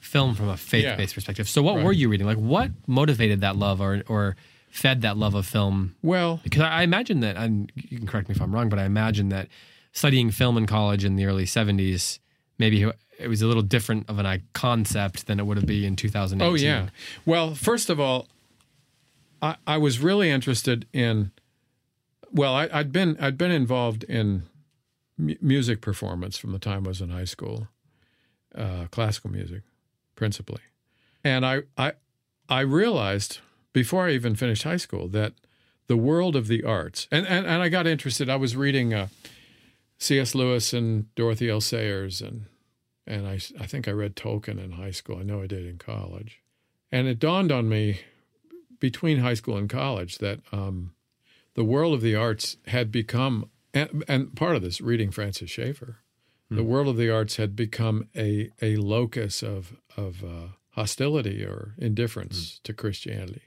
[0.00, 1.14] film from a faith-based Yeah.
[1.14, 1.48] perspective.
[1.48, 1.84] So, what Right.
[1.84, 2.26] were you reading?
[2.26, 4.36] Like, what motivated that love, or or
[4.70, 5.94] fed that love of film?
[6.02, 8.78] Well, Because I I imagine that, and you can correct me if I'm wrong, but
[8.78, 9.48] I imagine that
[9.92, 12.18] studying film in college in the early '70s,
[12.58, 12.82] maybe
[13.18, 16.46] it was a little different of an concept than it would have been in 2018.
[16.50, 16.88] Oh yeah.
[17.24, 18.28] Well, first of all,
[19.40, 21.30] I, I was really interested in.
[22.32, 24.44] Well, I, I'd been I'd been involved in
[25.16, 27.68] mu- music performance from the time I was in high school,
[28.54, 29.62] uh, classical music,
[30.14, 30.62] principally,
[31.24, 31.92] and I I
[32.48, 33.38] I realized
[33.72, 35.34] before I even finished high school that
[35.86, 38.28] the world of the arts and and, and I got interested.
[38.28, 39.08] I was reading uh,
[39.98, 40.34] C.S.
[40.34, 41.60] Lewis and Dorothy L.
[41.60, 42.46] Sayers and
[43.06, 45.18] and I, I think I read Tolkien in high school.
[45.18, 46.40] I know I did in college.
[46.90, 48.00] And it dawned on me
[48.80, 50.92] between high school and college that um,
[51.56, 55.98] the world of the arts had become, and, and part of this, reading Francis Schaeffer,
[56.48, 61.74] the world of the arts had become a, a locus of, of uh, hostility or
[61.76, 63.42] indifference to Christianity.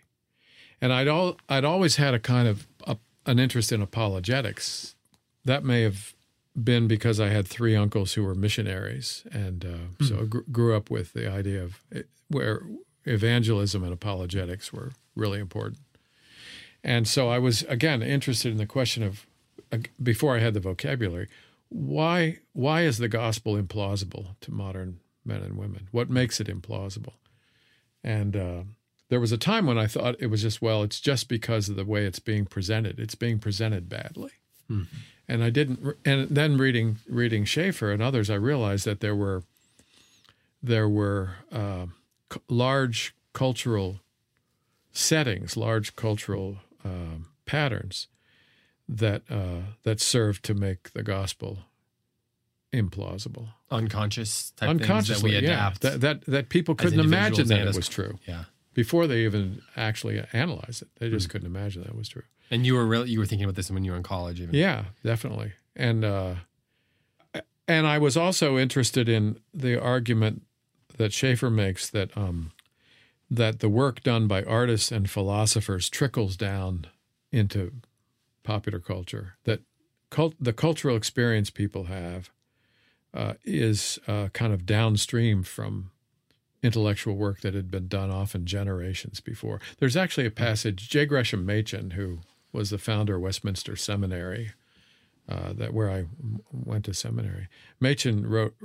[0.81, 4.95] And I'd, all, I'd always had a kind of a, an interest in apologetics.
[5.45, 6.13] That may have
[6.61, 10.75] been because I had three uncles who were missionaries, and uh, so I gr- grew
[10.75, 12.63] up with the idea of it, where
[13.05, 15.79] evangelism and apologetics were really important.
[16.83, 19.25] And so I was again interested in the question of
[19.71, 21.27] uh, before I had the vocabulary,
[21.69, 25.87] why why is the gospel implausible to modern men and women?
[25.91, 27.13] What makes it implausible?
[28.03, 28.63] And uh,
[29.09, 31.75] there was a time when I thought it was just well, it's just because of
[31.75, 32.99] the way it's being presented.
[32.99, 34.31] It's being presented badly
[35.27, 35.97] and I didn't.
[36.05, 39.43] And then reading reading Schaeffer and others, I realized that there were
[40.61, 41.87] there were uh,
[42.31, 43.99] c- large cultural
[44.91, 48.07] settings, large cultural um, patterns
[48.87, 51.59] that uh, that served to make the gospel
[52.73, 55.31] implausible, unconscious type things that unconsciously.
[55.31, 55.81] we yeah, adapt.
[55.81, 58.45] that, that that people couldn't imagine that it was true yeah.
[58.73, 60.87] before they even actually analyzed it.
[60.99, 61.31] They just Hmm.
[61.31, 62.23] couldn't imagine that was true.
[62.51, 64.53] And you were really you were thinking about this when you were in college, even.
[64.55, 65.53] Yeah, definitely.
[65.75, 66.35] And uh,
[67.67, 70.41] and I was also interested in the argument
[70.97, 72.51] that Schaeffer makes that um,
[73.29, 76.87] that the work done by artists and philosophers trickles down
[77.31, 77.73] into
[78.43, 79.35] popular culture.
[79.43, 79.61] That
[80.09, 82.31] cult, the cultural experience people have
[83.13, 85.91] uh, is uh, kind of downstream from
[86.61, 89.61] intellectual work that had been done often generations before.
[89.79, 91.05] There's actually a passage, J.
[91.05, 92.19] Gresham Machen, who
[92.51, 94.51] was the founder of Westminster Seminary,
[95.29, 96.05] uh, that where I
[96.51, 97.47] went to seminary.
[97.79, 98.55] Machen wrote,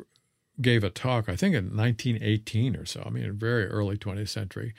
[0.61, 3.03] gave a talk, I think in 1918 or so.
[3.05, 4.75] I mean, very early 20th century,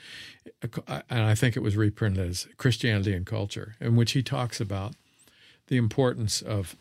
[0.88, 4.94] and I think it was reprinted as Christianity and Culture, in which he talks about
[5.68, 6.76] the importance of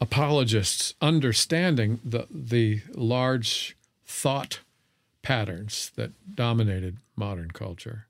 [0.00, 4.60] apologists understanding the the large thought
[5.22, 8.06] patterns that dominated modern culture,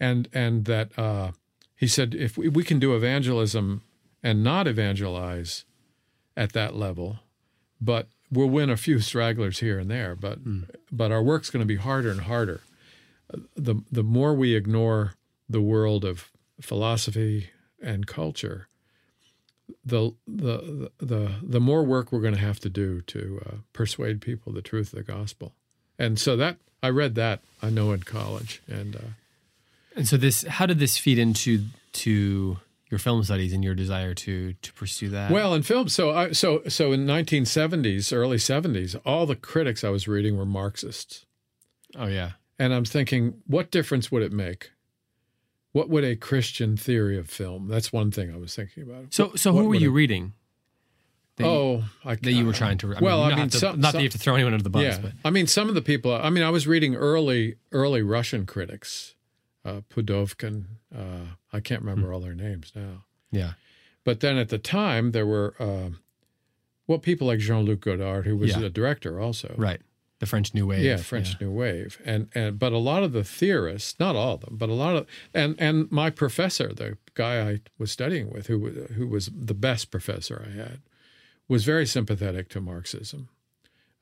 [0.00, 1.32] and and that uh,
[1.76, 3.82] he said if we, we can do evangelism
[4.22, 5.64] and not evangelize
[6.36, 7.18] at that level,
[7.80, 10.38] but we'll win a few stragglers here and there, but
[10.90, 12.60] but our work's going to be harder and harder.
[13.56, 15.14] The the more we ignore
[15.48, 17.50] the world of philosophy
[17.82, 18.68] and culture,
[19.84, 24.20] the the the the more work we're going to have to do to uh, persuade
[24.20, 25.54] people the truth of the gospel.
[25.98, 29.10] And so that I read that I know in college, and uh,
[29.96, 32.58] And so this how did this feed into to
[32.90, 35.30] your film studies and your desire to to pursue that?
[35.30, 35.88] well in film.
[35.88, 40.46] So I so so in 1970s, early 70s, all the critics I was reading were
[40.46, 41.26] Marxists,
[41.96, 42.32] oh yeah.
[42.58, 44.70] and I'm thinking, what difference would it make?
[45.72, 47.68] What would a Christian theory of film?
[47.68, 49.12] That's one thing I was thinking about.
[49.12, 50.32] So so What who were you it- reading?
[51.36, 52.94] That you, Oh, I, that you were trying to.
[52.96, 54.54] I well, mean, I not mean, to- some- not that you have to throw anyone
[54.54, 56.14] under the bus, yeah, but I mean, some of the people.
[56.14, 59.14] I mean, I was reading early, early Russian critics,
[59.66, 60.64] uh, Pudovkin.
[60.94, 63.04] Uh, I can't remember all their names now.
[63.30, 63.52] yeah,
[64.04, 65.90] But then at the time, there were uh,
[66.86, 68.60] well, people like Jean Luc Godard, who was Yeah.
[68.66, 69.54] a director also.
[69.58, 69.80] right.
[70.18, 70.82] The French New Wave.
[70.82, 74.40] Yeah, French New Wave, and and but a lot of the theorists, not all of
[74.40, 78.46] them, but a lot of and and my professor, the guy I was studying with,
[78.46, 78.58] who
[78.96, 80.80] who was the best professor I had,
[81.48, 83.28] was very sympathetic to Marxism.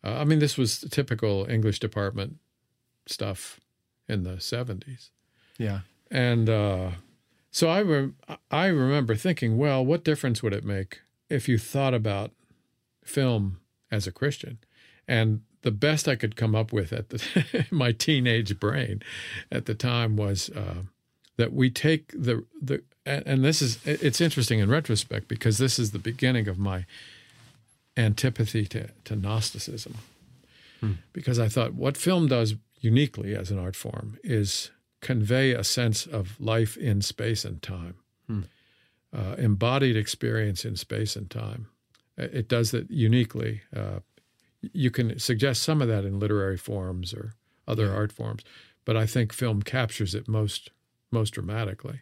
[0.04, 2.36] Uh, I mean, this was typical English department
[3.06, 3.58] stuff
[4.08, 5.10] in the seventies,
[5.58, 5.80] Yeah.
[6.10, 6.90] and uh,
[7.50, 8.16] so I rem-
[8.50, 12.32] I remember thinking, well, what difference would it make if you thought about
[13.04, 14.58] film as a Christian?
[15.06, 19.02] And the best I could come up with at the my teenage brain
[19.50, 20.82] at the time was uh,
[21.36, 25.90] that we take the the and this is it's interesting in retrospect because this is
[25.90, 26.86] the beginning of my
[27.96, 29.96] antipathy to, to Gnosticism.
[31.12, 34.70] because I thought what film does uniquely as an art form is
[35.04, 37.94] convey a sense of life in space and time,
[39.12, 41.66] uh, embodied experience in space and time.
[42.18, 43.60] Uh, It does that uniquely.
[43.74, 44.00] Uh,
[44.72, 47.34] you can suggest some of that in literary forms or
[47.68, 48.42] other art forms,
[48.84, 50.70] but I think film captures it most
[51.10, 52.00] most dramatically.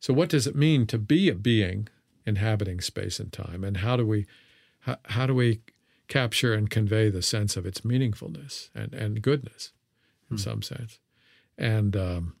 [0.00, 1.88] So, what does it mean to be a being
[2.26, 4.26] inhabiting space and time, and how do we
[4.80, 5.60] how, how do we
[6.08, 9.72] capture and convey the sense of its meaningfulness and and goodness,
[10.30, 10.98] in some sense?
[11.58, 12.36] And um,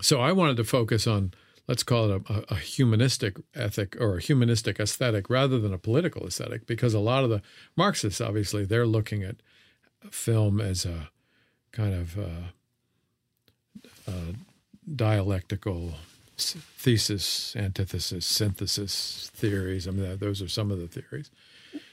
[0.00, 1.34] so, I wanted to focus on
[1.68, 6.26] let's call it a, a, humanistic ethic or a humanistic aesthetic rather than a political
[6.26, 7.40] aesthetic, because a lot of the
[7.76, 9.36] Marxists, obviously, they're looking at
[10.10, 11.10] film as a
[11.70, 12.48] kind of uh,
[14.08, 14.32] uh,
[14.94, 15.94] dialectical
[16.36, 19.86] thesis, antithesis, synthesis theories.
[19.86, 21.30] I mean, those are some of the theories.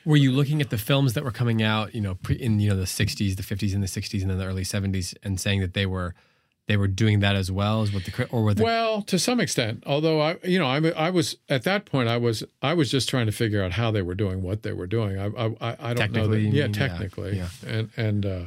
[0.06, 2.76] Were you looking at the films that were coming out, you know, in you know
[2.76, 5.74] the '60s, the '50s, and the '60s, and then the early '70s, and saying that
[5.74, 6.16] they were
[6.70, 9.40] they were doing that as well as what the or were the Well, to some
[9.40, 10.78] extent, although I, you know, I,
[11.08, 13.90] I was at that point, I was, I was just trying to figure out how
[13.90, 15.18] they were doing what they were doing.
[15.18, 16.40] I, I, I- I don't know that.
[16.40, 16.74] Yeah, mean?
[16.74, 17.50] Technically, yeah.
[17.66, 18.44] and and uh,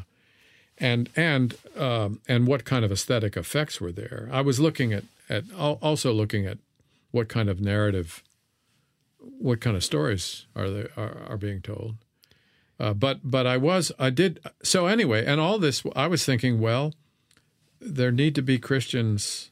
[0.78, 4.28] and and um, and what kind of aesthetic effects were there?
[4.32, 6.58] I was looking at at also looking at
[7.10, 8.22] what kind of narrative,
[9.18, 11.96] what kind of stories are they are, are being told.
[12.78, 16.60] Uh, but but I was I did so anyway, and all this I was thinking,
[16.60, 16.94] well,
[17.84, 19.50] there need to be Christians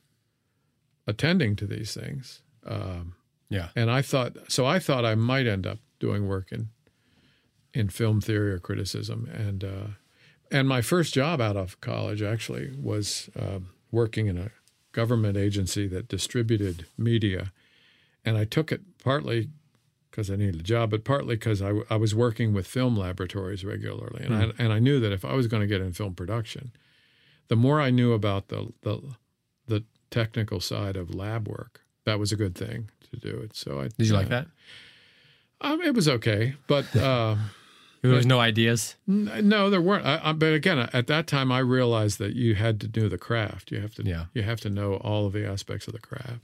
[1.07, 2.43] attending to these things.
[2.67, 3.15] Um,
[3.49, 4.65] yeah and I thought so.
[4.65, 6.69] I thought I might end up doing work in
[7.75, 9.87] in film theory or criticism, and uh,
[10.51, 14.51] and my first job out of college actually was um, working in a
[14.93, 17.53] government agency that distributed media,
[18.25, 19.49] and I took it partly
[20.11, 22.97] because I needed a job, but partly because I, w- I was working with film
[22.97, 25.93] laboratories regularly, and I, and I knew that if I was going to get in
[25.93, 26.73] film production,
[27.51, 29.01] the more I knew about the the
[29.67, 33.55] the technical side of lab work, that was a good thing to do it.
[33.55, 34.47] So I did you like uh, that?
[35.61, 37.37] Um, it was okay, but uh,
[38.03, 38.97] There was no ideas.
[39.07, 40.07] n- no, there weren't.
[40.07, 43.19] I, I, but again, at that time, I realized that you had to do the
[43.19, 43.71] craft.
[43.71, 44.25] You have to, Yeah.
[44.33, 46.41] you have to know all of the aspects of the craft.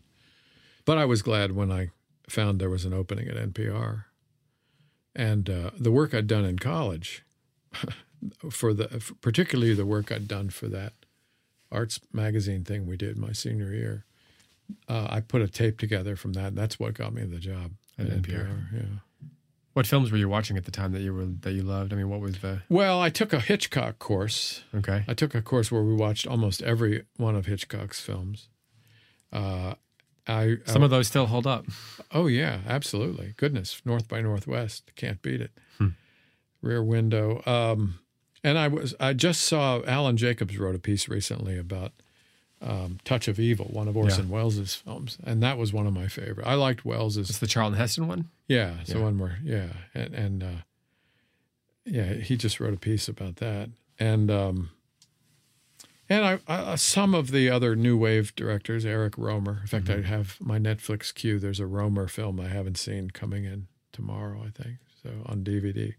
[0.85, 1.88] But I was glad when I
[2.29, 4.05] found there was an opening at NPR,
[5.14, 7.25] and uh, the work I'd done in college,
[8.51, 8.89] for the
[9.21, 10.93] particularly the work I'd done for that
[11.73, 14.05] arts magazine thing we did my senior year.
[14.89, 17.73] Uh, I put a tape together from that, and that's what got me the job
[17.99, 18.47] At at, NPR.
[18.49, 18.73] NPR.
[18.75, 18.81] Yeah.
[19.75, 21.93] What films were you watching at the time that you were that you loved?
[21.93, 24.65] I mean, what was the Well, I took a Hitchcock course.
[24.75, 25.05] okay?
[25.07, 28.49] I took a course where we watched almost every one of Hitchcock's films.
[29.33, 29.75] Uh,
[30.27, 31.67] I Some of those still hold up.
[32.11, 33.35] oh yeah, absolutely.
[33.37, 35.51] Goodness, North by Northwest, can't beat it.
[36.62, 37.43] Rear Window.
[37.47, 37.99] Um,
[38.47, 41.93] and I was I just saw Alan Jacobs wrote a piece recently about
[42.63, 46.07] um, Touch of Evil, one of Orson Welles' films, and that was one of my
[46.07, 46.47] favorite.
[46.47, 48.31] I liked Welles's It's the Charlton Heston one.
[48.47, 50.63] yeah, it's the one where yeah, and and uh,
[51.85, 54.71] yeah, he just wrote a piece about that, and um,
[56.09, 59.63] and I, I some of the other new wave directors, Eric Rohmer.
[59.63, 61.41] In fact, I have my Netflix queue.
[61.41, 65.95] There's a Rohmer film I haven't seen coming in tomorrow, I think, so on DVD.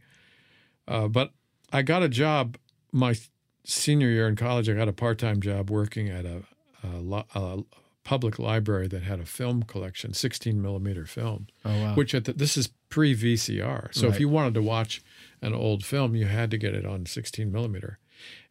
[0.88, 1.32] Uh, but
[1.71, 2.58] I got a job
[2.91, 3.15] my
[3.63, 4.69] senior year in college.
[4.69, 6.43] I got a part time job working at a,
[6.84, 7.63] a, a
[8.03, 11.47] public library that had a film collection, 16 millimeter film.
[11.65, 11.95] Oh wow.
[11.95, 13.93] which at the, this is pre VCR.
[13.93, 14.13] So Right.
[14.15, 15.01] if you wanted to watch
[15.41, 17.99] an old film, you had to get it on 16 millimeter.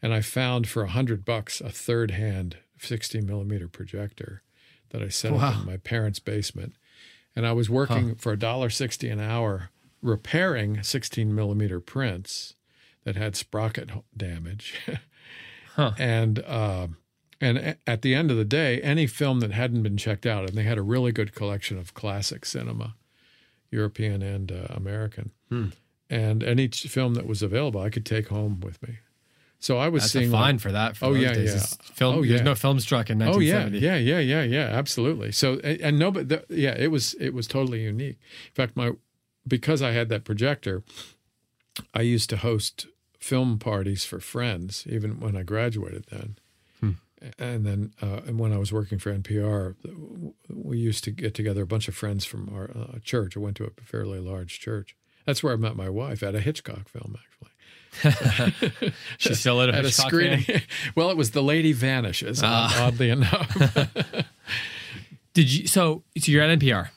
[0.03, 4.43] And I found for a hundred bucks a third hand 16 millimeter projector
[4.91, 5.39] that I set Wow.
[5.49, 6.75] up in my parents' basement.
[7.35, 9.71] And I was working for a dollar sixty an hour
[10.03, 12.55] repairing 16 millimeter prints
[13.07, 14.75] that had sprocket damage.
[15.77, 15.93] Huh.
[15.99, 16.87] And uh,
[17.39, 20.57] and at the end of the day, any film that hadn't been checked out, and
[20.57, 22.95] they had a really good collection of classic cinema,
[23.71, 25.67] European and uh, American, Hmm.
[26.09, 29.01] and any ch- film that was available, I could take home with me.
[29.59, 30.97] So I was That's seeing a like- fine for that.
[30.97, 31.51] For Oh, those yeah, days.
[31.51, 31.57] yeah.
[31.57, 32.15] It's Film.
[32.17, 32.43] Oh, There's yeah.
[32.43, 33.77] no film struck in 1970.
[33.77, 35.31] Oh yeah, yeah, yeah, yeah, yeah, absolutely.
[35.33, 38.17] So and, and no, but the, yeah, it was it was totally unique.
[38.49, 38.93] In fact, my
[39.47, 40.85] because I had that projector,
[41.93, 42.87] I used to host
[43.27, 46.05] film parties for friends, even when I graduated.
[46.11, 46.37] Then,
[47.39, 49.75] and then uh, and when I was working for NPR,
[50.49, 53.37] we used to get together a bunch of friends from our uh, church.
[53.37, 54.95] I went to a fairly large church.
[55.25, 58.53] That's where I met my wife at a Hitchcock film, actually.
[59.19, 60.45] She's still at a, At a screening.
[60.95, 62.87] well, it was The Lady Vanishes, Ah.
[62.87, 63.51] oddly enough.
[65.35, 65.67] Did you?
[65.67, 66.91] So, so you're at NPR.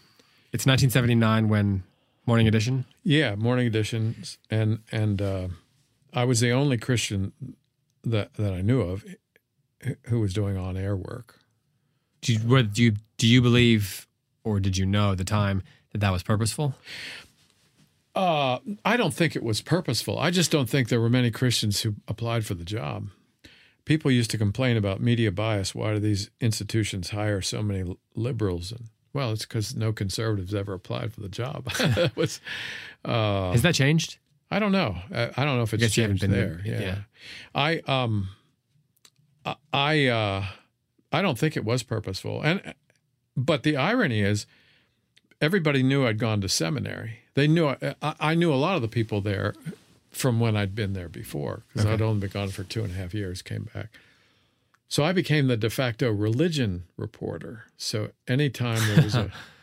[0.54, 1.84] It's 1979 when
[2.26, 2.86] Morning Edition.
[3.04, 5.48] Yeah, morning editions, and and uh,
[6.14, 7.34] I was the only Christian
[8.04, 9.06] that that I knew of
[10.08, 11.40] who was doing on air work.
[12.22, 14.08] Do you, what, do you do you believe,
[14.44, 16.76] or did you know at the time that that was purposeful?
[18.16, 20.20] Uh, I don't think it was purposeful.
[20.20, 23.10] I just don't think there were many Christians who applied for the job.
[23.86, 25.74] People used to complain about media bias.
[25.74, 28.72] Why do these institutions hire so many liberals?
[28.72, 31.70] And well, it's because no conservatives ever applied for the job.
[32.16, 32.42] was,
[33.06, 34.18] uh, Has that changed?
[34.52, 34.98] I don't know.
[35.14, 36.62] I, I don't know if it's guess you haven't been there.
[36.64, 36.74] there.
[36.74, 36.82] Yeah.
[36.82, 36.96] Yeah.
[37.54, 38.30] I um,
[39.46, 40.46] I- I uh,
[41.12, 42.42] I don't think it was purposeful.
[42.42, 42.74] And
[43.38, 44.46] but the irony is,
[45.42, 47.20] everybody knew I'd gone to seminary.
[47.36, 49.54] They knew I, I knew a lot of the people there
[50.12, 52.96] from when I'd been there before because I'd only been gone for two and a
[52.96, 53.42] half years.
[53.42, 53.88] Came back.
[54.88, 57.66] So I became the de facto religion reporter.
[57.78, 59.32] So anytime there was a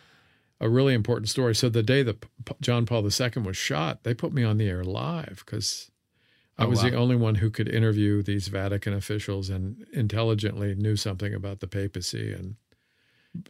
[0.61, 1.54] a really important story.
[1.54, 4.68] So the day that P- John Paul II was shot, they put me on the
[4.68, 5.90] air live because
[6.59, 6.90] I Oh, was wow.
[6.90, 11.66] the only one who could interview these Vatican officials and intelligently knew something about the
[11.66, 12.32] papacy.
[12.32, 12.57] And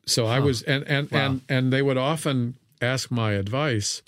[0.07, 1.18] so I was, and and Wow.
[1.26, 4.02] and and they would often ask my advice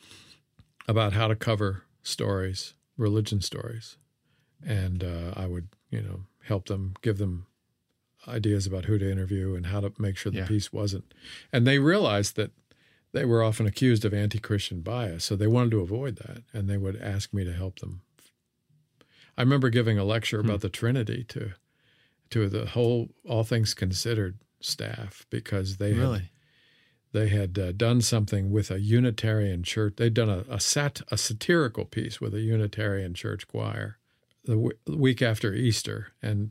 [0.89, 3.97] about how to cover stories, religion stories,
[4.67, 7.47] and uh, I would, you know, help them, give them
[8.27, 10.47] ideas about who to interview and how to make sure the Yeah.
[10.47, 11.15] piece wasn't.
[11.53, 12.51] And they realized that
[13.13, 16.77] they were often accused of anti-Christian bias, so they wanted to avoid that, and they
[16.77, 18.03] would ask me to help them.
[19.37, 20.49] I remember giving a lecture Hmm.
[20.49, 21.53] about the Trinity to
[22.31, 26.29] to the whole All Things Considered staff because they had
[27.13, 29.95] they had uh, done something with a Unitarian church.
[29.97, 33.97] They'd done a, a sat a satirical piece with a Unitarian church choir
[34.45, 36.51] the w- week after Easter, and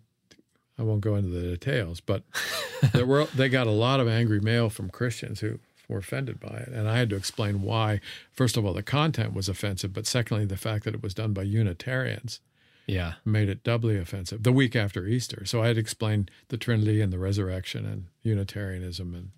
[0.80, 2.24] I won't go into the details, but
[2.94, 6.58] there were they got a lot of angry mail from Christians who were offended by
[6.58, 8.02] it, and I had to explain why.
[8.34, 11.34] First of all, the content was offensive, but secondly, the fact that it was done
[11.34, 12.40] by Unitarians
[12.88, 13.14] Yeah.
[13.26, 15.46] made it doubly offensive the week after Easter.
[15.46, 19.32] So I had explained the Trinity and the resurrection and Unitarianism and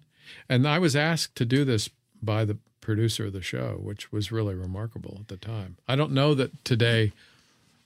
[0.48, 1.90] and I was asked to do this
[2.22, 5.78] by the producer of the show, which was really remarkable at the time.
[5.88, 7.14] I don't know that today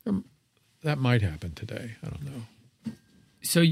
[0.06, 0.26] um,
[0.84, 1.92] that might happen today.
[2.06, 2.92] I don't know.
[3.42, 3.64] So,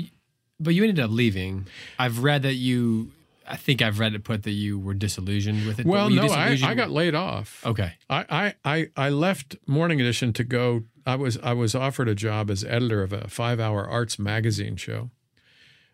[0.59, 1.67] but you ended up leaving.
[1.99, 3.11] I've read that you.
[3.51, 5.85] I think I've read it put that you were disillusioned with it.
[5.85, 7.61] Well, no, I, I got laid off.
[7.65, 7.93] Okay.
[8.09, 10.83] I, I, I, left Morning Edition to go.
[11.05, 14.77] I was I was offered a job as editor of a five hour arts magazine
[14.77, 15.09] show.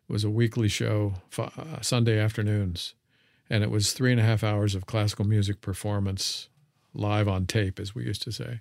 [0.08, 2.94] It was a weekly show, uh, Sunday afternoons,
[3.50, 6.50] and it was three and a half hours of classical music performance,
[6.94, 8.60] live on tape, as we used to say,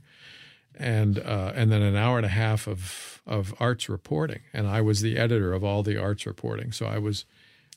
[0.74, 4.40] and uh, and then an hour and a half of of arts reporting.
[4.54, 6.72] And I was the editor of all the arts reporting.
[6.72, 7.26] So I was,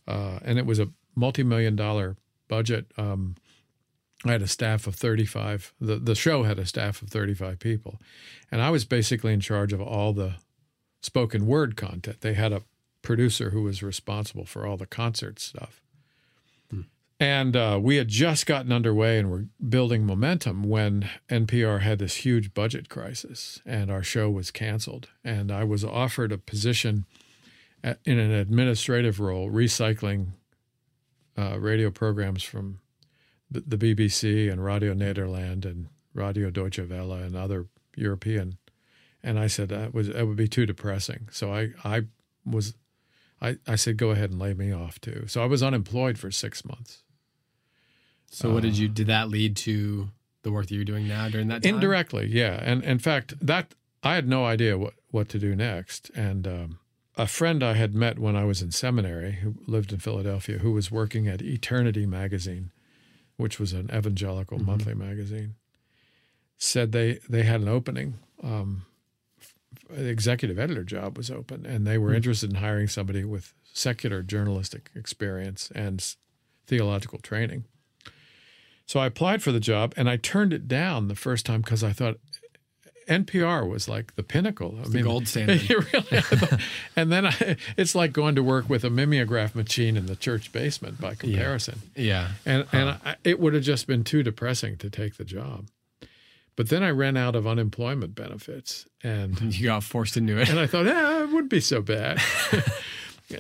[0.07, 2.91] uh, and it was a multi million dollar budget.
[2.97, 3.35] Um,
[4.25, 5.73] I had a staff of 35.
[5.79, 7.99] The, the show had a staff of 35 people.
[8.51, 10.35] And I was basically in charge of all the
[11.01, 12.19] spoken word content.
[12.19, 12.63] They had a
[13.01, 15.81] producer who was responsible for all the concert stuff.
[17.19, 22.15] And uh, we had just gotten underway and were building momentum when NPR had this
[22.15, 25.09] huge budget crisis and our show was canceled.
[25.23, 27.05] And I was offered a position
[27.83, 30.27] at, in an administrative role, recycling
[31.39, 32.79] uh, radio programs from
[33.49, 38.57] the, the BBC and Radio Nederland and Radio Deutsche Welle and other European.
[39.23, 41.29] And I said that was that would be too depressing.
[41.31, 42.03] So I I
[42.45, 42.73] was
[43.41, 45.25] I, I said go ahead and lay me off too.
[45.27, 47.03] So I was unemployed for six months.
[48.31, 48.87] So, what did you?
[48.87, 50.09] Did that lead to
[50.43, 51.75] the work that you're doing now during that time?
[51.75, 52.59] Indirectly, yeah.
[52.61, 53.73] And in fact, that
[54.03, 56.11] I had no idea what what to do next.
[56.13, 56.79] And um,
[57.19, 60.71] a friend I had met when I was in seminary, who lived in Philadelphia, who
[60.71, 62.71] was working at Eternity magazine,
[63.35, 65.55] which was an evangelical monthly magazine,
[66.57, 68.13] said they they had an opening.
[68.41, 68.85] Um,
[69.89, 74.23] the executive editor job was open, and they were interested in hiring somebody with secular
[74.23, 76.15] journalistic experience and
[76.67, 77.65] theological training.
[78.85, 81.83] So I applied for the job, and I turned it down the first time because
[81.83, 82.17] I thought
[83.09, 84.77] NPR was like the pinnacle.
[84.79, 85.61] I the gold standard.
[85.69, 86.61] Really-
[86.95, 90.51] and then I, it's like going to work with a mimeograph machine in the church
[90.51, 91.79] basement by comparison.
[91.95, 92.29] Yeah.
[92.45, 95.67] And and I, it would have just been too depressing to take the job.
[96.55, 100.49] But then I ran out of unemployment benefits, and You got forced into it.
[100.49, 102.19] and I thought, eh, it wouldn't be so bad.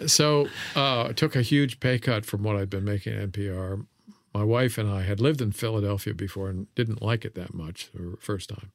[0.07, 3.85] so uh, I took a huge pay cut from what I'd been making at NPR.
[4.33, 7.89] My wife and I had lived in Philadelphia before and didn't like it that much
[7.93, 8.71] the first time.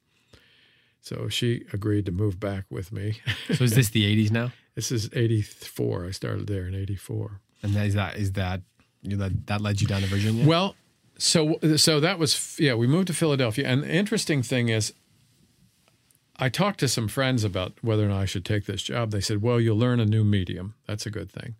[1.05, 3.21] So she agreed to move back with me.
[3.53, 4.51] So, is this the 80s now?
[4.73, 6.05] this is 84.
[6.05, 7.39] I started there in 84.
[7.63, 8.61] And that, is that is that
[9.03, 10.45] you led, that led you down to Virginia?
[10.45, 10.75] Well,
[11.17, 12.73] so so that was yeah.
[12.73, 14.93] We moved to Philadelphia, and the interesting thing is,
[16.37, 19.11] I talked to some friends about whether or not I should take this job.
[19.11, 20.73] They said, "Well, you'll learn a new medium.
[20.87, 21.55] That's a good thing."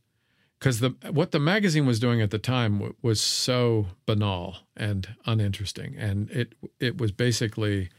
[0.59, 5.15] Because the what the magazine was doing at the time w- was so banal and
[5.25, 7.89] uninteresting, and it it was basically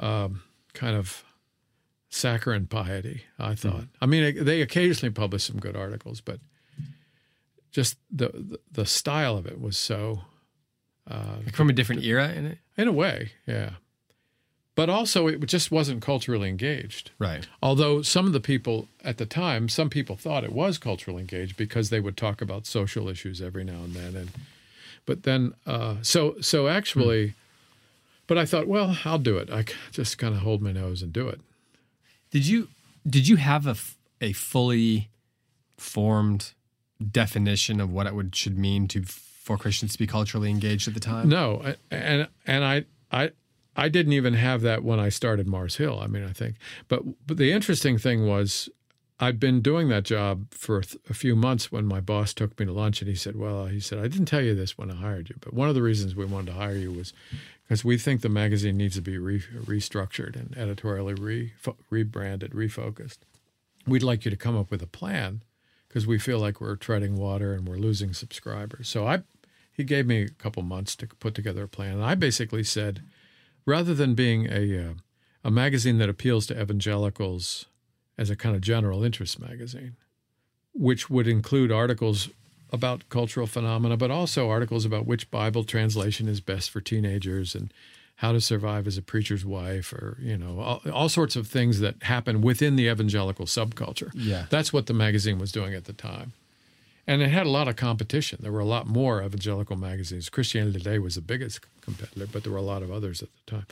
[0.00, 0.42] um,
[0.78, 1.24] kind of
[2.08, 3.24] saccharine piety.
[3.38, 3.68] I mm-hmm.
[3.68, 3.84] thought.
[4.00, 6.40] I mean, they occasionally published some good articles, but
[7.70, 10.22] just the the, the style of it was so
[11.10, 12.58] uh, Like from a different era in it.
[12.76, 13.70] in a way, yeah.
[14.74, 17.10] But also, it just wasn't culturally engaged.
[17.18, 17.48] Right.
[17.60, 21.56] Although some of the people at the time, some people thought it was culturally engaged
[21.56, 24.14] because they would talk about social issues every now and then.
[24.14, 24.30] And
[25.04, 27.37] but then, uh, so so actually, hmm.
[28.28, 29.50] But I thought, well, I'll do it.
[29.50, 31.40] I just kind of hold my nose and do it.
[32.30, 32.68] Did you
[33.04, 33.74] did you have a
[34.20, 35.08] a fully
[35.76, 36.52] formed
[37.10, 40.94] definition of what it would should mean to for Christians to be culturally engaged at
[40.94, 41.28] the time?
[41.28, 43.30] No, and and I I
[43.74, 45.98] I didn't even have that when I started Mars Hill.
[46.00, 46.56] I mean, I think,
[46.88, 48.68] but but the interesting thing was,
[49.20, 52.72] I'd been doing that job for a, few months when my boss took me to
[52.72, 55.28] lunch, and he said, "Well, he said I didn't tell you this when I hired
[55.28, 57.12] you, but one of the reasons we wanted to hire you was
[57.64, 61.52] because we think the magazine needs to be re- restructured and editorially re-
[61.90, 63.18] rebranded, refocused.
[63.86, 65.42] We'd like you to come up with a plan."
[65.88, 68.90] Because we feel like we're treading water and we're losing subscribers.
[68.90, 69.22] So I,
[69.72, 71.94] he gave me a couple months to put together a plan.
[71.94, 73.00] And I basically said,
[73.64, 74.94] rather than being a uh,
[75.42, 77.64] a magazine that appeals to evangelicals
[78.18, 79.96] as a kind of general interest magazine,
[80.74, 82.28] which would include articles
[82.72, 87.72] about cultural phenomena, but also articles about which Bible translation is best for teenagers and
[88.16, 91.78] how to survive as a preacher's wife, or you know, all, all sorts of things
[91.80, 94.10] that happen within the evangelical subculture.
[94.12, 94.46] Yeah.
[94.50, 96.32] that's what the magazine was doing at the time.
[97.06, 98.40] And it had a lot of competition.
[98.42, 100.28] There were a lot more evangelical magazines.
[100.28, 103.50] Christianity Today was the biggest competitor, but there were a lot of others at the
[103.50, 103.66] time.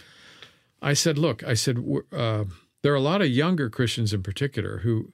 [0.80, 2.44] I said, look, I said, we're- uh,
[2.82, 5.12] there are a lot of younger Christians in particular who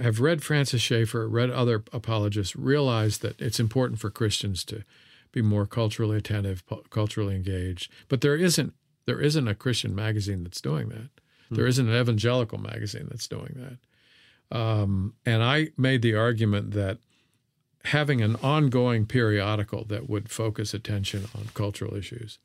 [0.00, 4.84] have read Francis Schaeffer, read other apologists, realize that it's important for Christians to
[5.32, 7.90] be more culturally attentive, culturally engaged.
[8.08, 8.74] But there isn't
[9.06, 11.08] there isn't a Christian magazine that's doing that.
[11.50, 14.56] There isn't an evangelical magazine that's doing that.
[14.56, 16.98] Um, and I made the argument that
[17.86, 22.38] having an ongoing periodical that would focus attention on cultural issues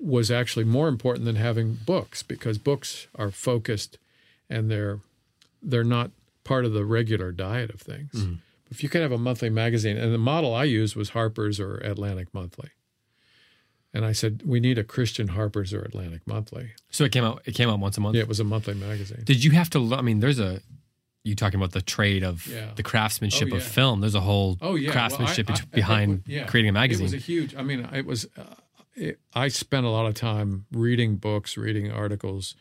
[0.00, 3.98] was actually more important than having books because books are focused
[4.48, 5.00] and they're
[5.62, 6.10] they're not
[6.44, 8.26] part of the regular diet of things.
[8.70, 11.78] If you could have a monthly magazine, and the model I used was Harper's or
[11.78, 12.68] Atlantic Monthly,
[13.92, 16.70] and I said we need a Christian Harper's or Atlantic Monthly.
[16.90, 17.42] So it came out.
[17.44, 18.14] It came out once a month.
[18.16, 19.22] Yeah, it was a monthly magazine.
[19.24, 19.94] Did you have to?
[19.94, 20.60] I mean, there's a
[21.24, 22.70] you talking about the trade of Yeah.
[22.76, 24.00] the craftsmanship Oh, of film.
[24.00, 26.46] There's a whole Oh yeah, craftsmanship Well, I- I- behind it- yeah.
[26.46, 27.06] creating a magazine.
[27.06, 27.54] It was a huge.
[27.56, 28.26] I mean, it was.
[28.36, 28.44] Uh,
[28.98, 32.54] it, I spent a lot of time reading books, reading articles.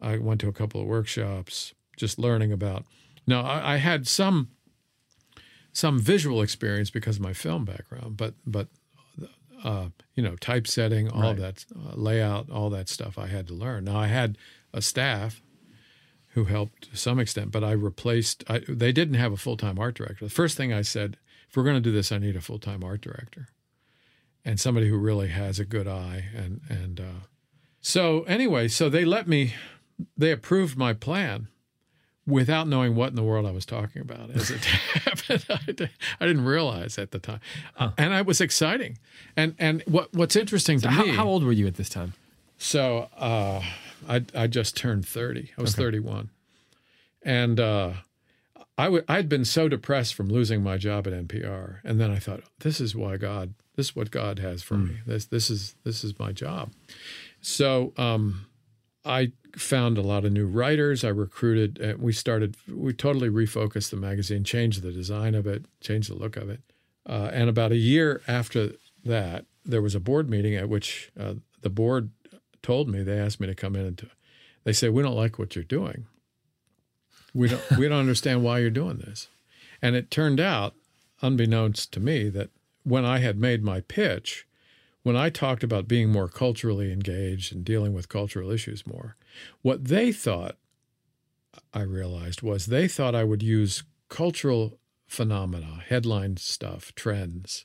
[0.00, 2.84] I went to a couple of workshops, just learning about.
[3.26, 4.48] Now, I, I had some
[5.72, 8.68] some visual experience because of my film background, but but
[9.64, 13.84] uh, you know, typesetting, all that uh, layout, all that stuff, I had to learn.
[13.84, 14.38] Now, I had
[14.72, 15.42] a staff
[16.34, 18.44] who helped to some extent, but I replaced.
[18.48, 20.24] I, they didn't have a full time art director.
[20.24, 21.16] The first thing I said,
[21.48, 23.48] if we're going to do this, I need a full time art director,
[24.46, 26.26] and somebody who really has a good eye.
[26.34, 27.26] And and uh,
[27.80, 29.52] so anyway, so they let me.
[30.16, 31.48] They approved my plan
[32.26, 35.90] without knowing what in the world I was talking about as it happened.
[36.20, 37.40] I, didn't realize at the time,
[37.96, 38.98] and it was exciting.
[39.36, 41.10] And and what what's interesting to how, me?
[41.10, 42.14] how old were you at this time?
[42.56, 43.62] So uh,
[44.08, 45.50] I I just turned thirty.
[45.58, 46.30] I was thirty one,
[47.22, 47.92] and uh,
[48.78, 52.18] I w- I'd been so depressed from losing my job at NPR, and then I
[52.18, 54.98] thought, this is why God, this is what God has for me.
[55.06, 56.72] This this is this is my job.
[57.40, 58.46] So um,
[59.04, 61.04] I found a lot of new writers.
[61.04, 61.78] I recruited.
[61.78, 62.56] And we started.
[62.68, 66.60] We totally refocused the magazine, changed the design of it, changed the look of it.
[67.06, 68.72] Uh, and about a year after
[69.04, 72.10] that, there was a board meeting at which uh, the board
[72.62, 74.08] told me they asked me to come in and to,
[74.64, 76.06] they said we don't like what you're doing.
[77.32, 79.28] We don't we don't understand why you're doing this.
[79.82, 80.74] And it turned out,
[81.20, 82.50] unbeknownst to me, that
[82.86, 84.46] when I had made my pitch,
[85.02, 89.16] when I talked about being more culturally engaged and dealing with cultural issues more,
[89.60, 90.56] what they thought
[91.74, 94.78] I realized was they thought I would use cultural
[95.08, 97.64] phenomena, headline stuff, trends,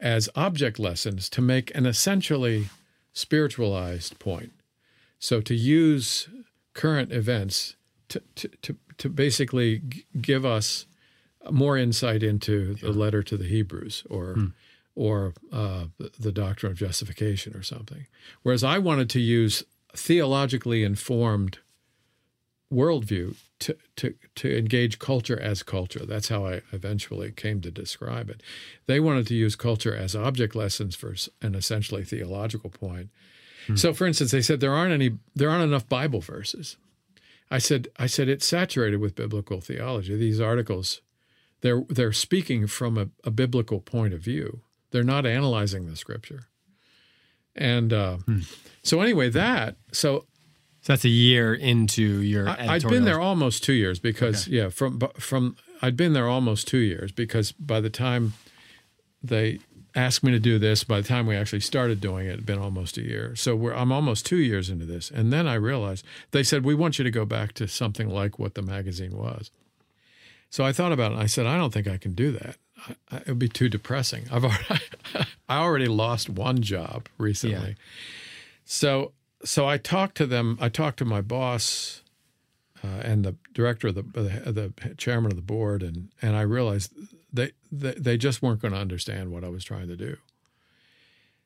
[0.00, 2.70] as object lessons to make an essentially
[3.12, 4.52] spiritualized point.
[5.18, 6.30] So to use
[6.72, 7.76] current events
[8.08, 9.82] to, to, to, to basically
[10.18, 10.86] give us
[11.50, 14.36] more insight into the letter to the Hebrews or
[14.94, 18.06] or uh, the- the doctrine of justification or something.
[18.42, 19.62] Whereas I wanted to use
[19.94, 21.58] theologically informed
[22.72, 26.04] worldview to, to, to engage culture as culture.
[26.04, 28.42] That's how I eventually came to describe it.
[28.86, 33.10] They wanted to use culture as object lessons for an essentially theological point.
[33.66, 33.76] Hmm.
[33.76, 36.76] So, for instance, they said there aren't any, there aren't enough Bible verses.
[37.50, 40.16] I said, I said it's saturated with biblical theology.
[40.16, 41.00] These articles,
[41.60, 44.60] they're they're speaking from a, a biblical point of view.
[44.90, 46.48] They're not analyzing the scripture.
[47.54, 48.40] And uh, hmm.
[48.82, 50.26] so anyway, that so
[50.86, 52.48] so that's a year into your.
[52.48, 54.56] I, had been there almost two years because okay.
[54.56, 58.34] yeah, from from I'd been there almost two years because by the time
[59.20, 59.58] they
[59.96, 62.46] asked me to do this, by the time we actually started doing it, it had
[62.46, 63.34] been almost a year.
[63.34, 66.98] So I'm almost two years into this, and then I realized they said we want
[66.98, 69.50] you to go back to something like what the magazine was.
[70.50, 71.14] So I thought about it.
[71.14, 72.56] and I said I don't think I can do that.
[73.10, 74.24] I, it would be too depressing.
[74.30, 74.84] I've already
[75.48, 77.70] I already lost one job recently.
[77.70, 77.74] Yeah.
[78.64, 79.12] So
[79.44, 80.58] so I talked to them.
[80.60, 82.02] I talked to my boss
[82.82, 86.42] uh, and the director of the, the, the chairman of the board, and and I
[86.42, 86.92] realized
[87.32, 90.16] they they, they just weren't going to understand what I was trying to do.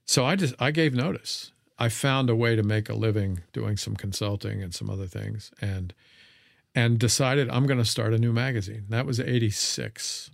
[0.04, 1.52] So I just I gave notice.
[1.78, 5.50] I found a way to make a living doing some consulting and some other things,
[5.60, 5.94] and
[6.74, 8.84] and decided I'm going to start a new magazine.
[8.88, 10.30] That was '86,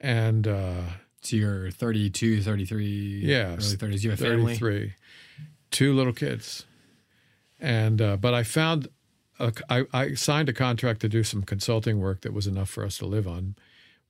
[0.00, 0.82] and uh,
[1.22, 4.04] so you're 32, 33, yeah, early 30s.
[4.04, 4.56] You have a family.
[4.56, 4.94] 33
[5.74, 6.64] two little kids,
[7.58, 8.88] and uh, but I found
[9.40, 12.84] a, I, I signed a contract to do some consulting work that was enough for
[12.84, 13.56] us to live on,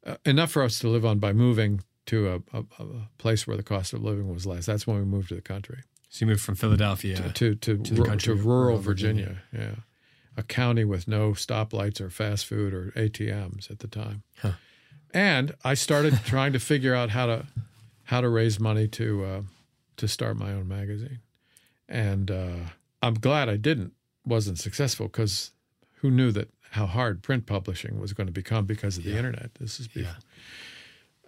[0.05, 3.57] uh, enough for us to live on by moving to a, a, a, place where
[3.57, 4.67] the cost of living was less.
[4.67, 5.79] That's when we moved to the country.
[6.11, 9.41] So you moved from Philadelphia to to, to, to, to rural, rural Virginia.
[9.51, 9.75] Virginia.
[9.77, 9.83] Yeah,
[10.37, 14.23] a county with no stoplights or fast food or ATMs at the time.
[14.41, 14.53] Huh.
[15.13, 17.47] And I started trying to figure out how to
[18.05, 19.43] how to raise money to uh,
[19.97, 21.21] to start my own magazine
[21.89, 22.57] and uh,
[23.03, 23.93] I'm glad I didn't
[24.25, 25.51] wasn't successful because
[25.97, 29.55] who knew that how hard print publishing was going to become because of the internet.
[29.61, 30.17] This is before.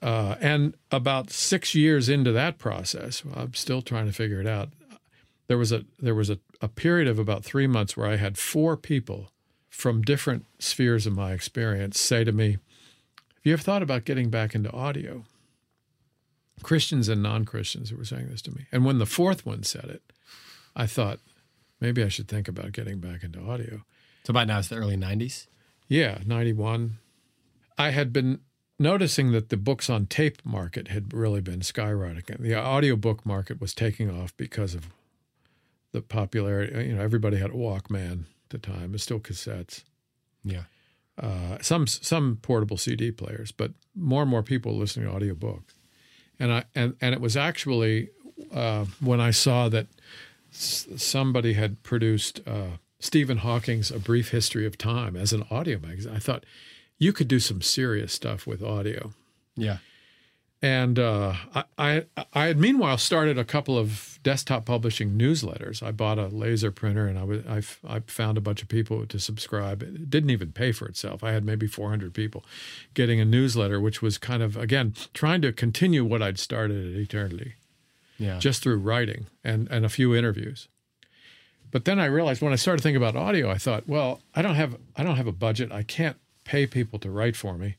[0.02, 0.08] Yeah.
[0.08, 4.70] Uh, and about six years into that process, I'm still trying to figure it out.
[5.46, 8.38] There was a there was a, a period of about three months where I had
[8.38, 9.30] four people
[9.68, 12.60] from different spheres of my experience say to me, "Have
[13.44, 15.24] you ever thought about getting back into audio?"
[16.62, 18.66] Christians and non Christians who were saying this to me.
[18.72, 20.02] And when the fourth one said it,
[20.74, 21.20] I thought
[21.80, 23.84] maybe I should think about getting back into audio.
[24.24, 25.46] So by now it's the early 90s?
[25.88, 26.98] Yeah, 91.
[27.78, 28.40] I had been
[28.78, 32.40] noticing that the books on tape market had really been skyrocketing.
[32.40, 34.88] The audiobook market was taking off because of
[35.92, 36.88] the popularity.
[36.88, 38.94] You know, everybody had a Walkman at the time.
[38.94, 39.84] It's still cassettes.
[40.44, 40.64] Yeah.
[41.18, 45.74] Uh, some some portable CD players, but more and more people listening to audiobooks.
[46.38, 48.10] And I and and it was actually
[48.52, 49.86] uh, when I saw that
[50.50, 56.12] somebody had produced uh, Stephen Hawking's A Brief History of Time as an audio magazine.
[56.14, 56.44] I thought
[56.98, 59.12] you could do some serious stuff with audio.
[59.56, 59.78] Yeah.
[60.62, 65.82] And uh, I, I, I had meanwhile started a couple of desktop publishing newsletters.
[65.82, 69.04] I bought a laser printer and I, was, I, I found a bunch of people
[69.06, 69.82] to subscribe.
[69.82, 71.22] It didn't even pay for itself.
[71.22, 72.42] I had maybe 400 people
[72.94, 77.00] getting a newsletter, which was kind of, again, trying to continue what I'd started at
[77.00, 77.54] Eternity
[78.18, 78.38] yeah.
[78.38, 80.68] just through writing and, and a few interviews.
[81.70, 84.54] But then I realized when I started thinking about audio, I thought, well, I don't
[84.54, 85.72] have I don't have a budget.
[85.72, 87.76] I can't pay people to write for me.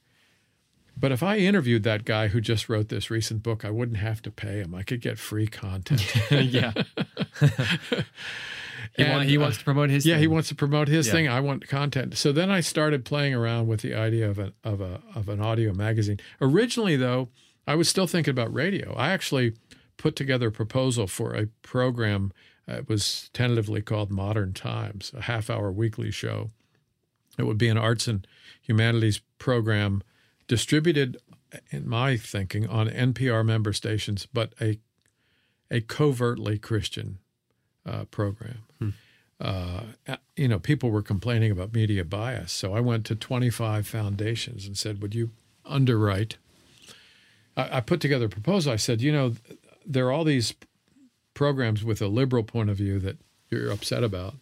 [1.00, 4.22] But if I interviewed that guy who just wrote this recent book, I wouldn't have
[4.24, 4.74] to pay him.
[4.74, 6.02] I could get free content.
[6.32, 6.74] yeah.
[8.95, 10.22] he, and, want, he, wants to promote his yeah thing.
[10.22, 11.14] he wants to promote his yeah.
[11.14, 14.54] thing i want content so then i started playing around with the idea of, a,
[14.64, 17.28] of, a, of an audio magazine originally though
[17.68, 19.54] i was still thinking about radio i actually
[19.98, 22.32] put together a proposal for a program.
[22.70, 26.50] Uh, it was tentatively called Modern Times, a half hour weekly show.
[27.38, 28.26] It would be an arts and
[28.62, 30.02] humanities program
[30.48, 31.18] distributed,
[31.70, 34.80] in my thinking, on NPR member stations, but a,
[35.70, 37.20] a covertly Christian
[37.86, 38.64] uh, program.
[38.80, 38.89] Hmm.
[39.39, 39.82] Uh,
[40.36, 42.52] you know, people were complaining about media bias.
[42.52, 45.32] So I went to 25 foundations and said, Would you
[45.66, 46.38] underwrite?
[47.56, 48.74] I, I put together a proposal.
[48.74, 49.36] I said, You know,
[49.86, 50.54] there are all these
[51.34, 53.18] programs with a liberal point of view that
[53.50, 54.36] you're upset about.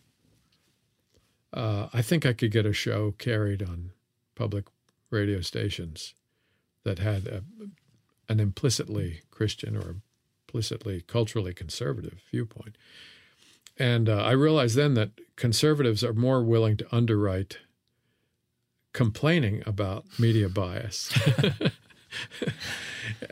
[1.53, 3.91] Uh, I think I could get a show carried on
[4.35, 4.65] public
[5.09, 6.13] radio stations
[6.83, 7.43] that had a,
[8.29, 9.95] an implicitly Christian or
[10.47, 12.77] implicitly culturally conservative viewpoint.
[13.77, 17.57] And uh, I realized then that conservatives are more willing to underwrite
[18.93, 21.11] complaining about media bias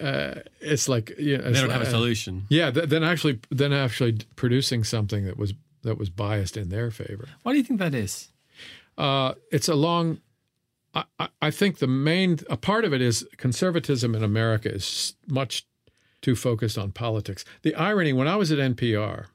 [0.02, 2.46] uh, it's like you know, they don't have a solution.
[2.50, 5.54] Yeah, th- then actually, then actually producing something that was
[5.84, 7.30] that was biased in their favor.
[7.44, 8.30] Why do you think that is?
[8.98, 10.20] Uh, it's a long.
[10.94, 11.06] I,
[11.42, 15.66] I- think the main a part of it is conservatism in America is much
[16.22, 17.44] too focused on politics.
[17.64, 19.26] The irony when I was at NPR,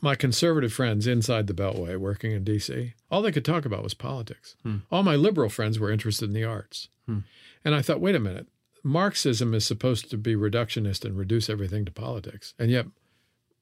[0.00, 3.94] my conservative friends inside the Beltway working in D.C., all they could talk about was
[3.94, 4.56] politics.
[4.62, 4.78] Hmm.
[4.90, 7.20] All my liberal friends were interested in the arts, hmm.
[7.64, 8.48] and I thought, wait a minute,
[8.82, 12.86] Marxism is supposed to be reductionist and reduce everything to politics, and yet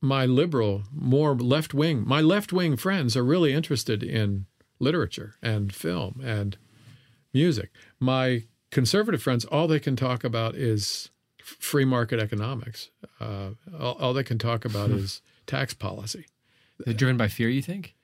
[0.00, 4.46] my liberal, more left wing, my left wing friends are really interested in
[4.78, 6.56] literature and film and
[7.32, 7.70] music.
[8.00, 11.10] My conservative friends, all they can talk about is
[11.42, 12.90] free market economics.
[13.20, 16.26] Uh, all, all they can talk about is tax policy.
[16.78, 17.94] They're driven by fear, you think?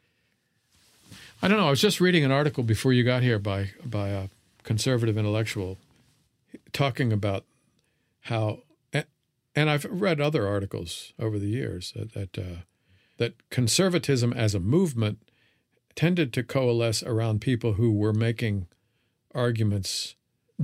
[1.42, 1.66] I don't know.
[1.66, 4.28] I was just reading an article before you got here by by a
[4.62, 5.78] conservative intellectual
[6.72, 7.44] talking about
[8.24, 8.60] how,
[8.92, 12.60] and I've read other articles over the years that that, uh,
[13.16, 15.30] that conservatism as a movement
[15.95, 18.66] tended to coalesce around people who were making
[19.34, 20.14] arguments,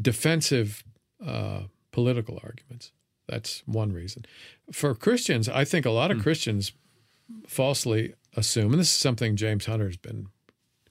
[0.00, 0.84] defensive
[1.24, 1.62] uh,
[1.92, 2.92] political arguments.
[3.28, 4.24] That's one reason.
[4.72, 6.72] For Christians, I think a lot of Christians
[7.46, 10.28] falsely assume, and this is something James Hunter's been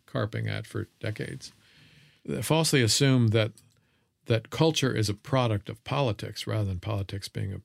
[0.06, 1.54] carping at for decades,
[2.42, 3.52] falsely assume that
[4.26, 7.62] that culture is a product of politics rather than politics being a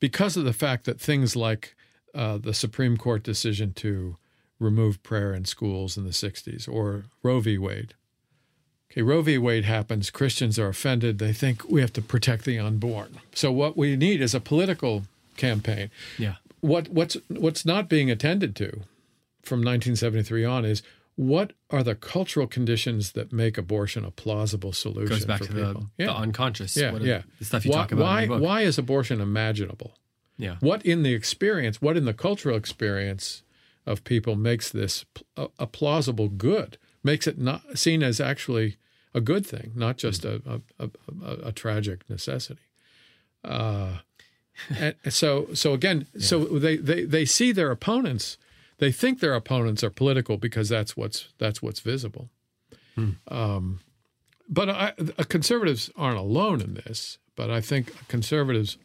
[0.00, 1.74] because of the fact that things like
[2.14, 4.16] uh, the Supreme Court decision to
[4.58, 7.58] remove prayer in schools in the 60s or Roe v.
[7.58, 7.94] Wade.
[8.90, 9.36] Okay, Roe v.
[9.38, 13.18] Wade happens, Christians are offended, they think we have to protect the unborn.
[13.34, 15.02] So what we need is a political
[15.36, 16.36] campaign Yeah.
[16.60, 18.68] what what's what's not being attended to
[19.42, 20.82] from 1973 on is
[21.16, 25.52] what are the cultural conditions that make abortion a plausible solution Goes back for to
[25.52, 25.86] the, people?
[25.98, 26.12] the yeah.
[26.14, 26.74] unconscious.
[26.76, 27.22] yeah, yeah.
[27.38, 28.46] The stuff you why, talk about Why, in your book.
[28.46, 29.92] why is abortion imaginable?
[30.38, 30.56] Yeah.
[30.60, 33.42] What in the experience, what in the cultural experience
[33.86, 35.04] of people makes this
[35.36, 38.76] a, a plausible good, makes it not seen as actually
[39.14, 40.90] a good thing, not just a, a, a,
[41.24, 42.60] a, a tragic necessity.
[43.44, 43.98] Uh,
[44.70, 48.36] and so, so again, so they, they, they see their opponents,
[48.78, 52.28] they think their opponents are political because that's what's that's what's visible.
[53.28, 53.80] Um,
[54.48, 54.92] but I,
[55.28, 57.18] conservatives aren't alone in this.
[57.36, 58.78] But I think conservatives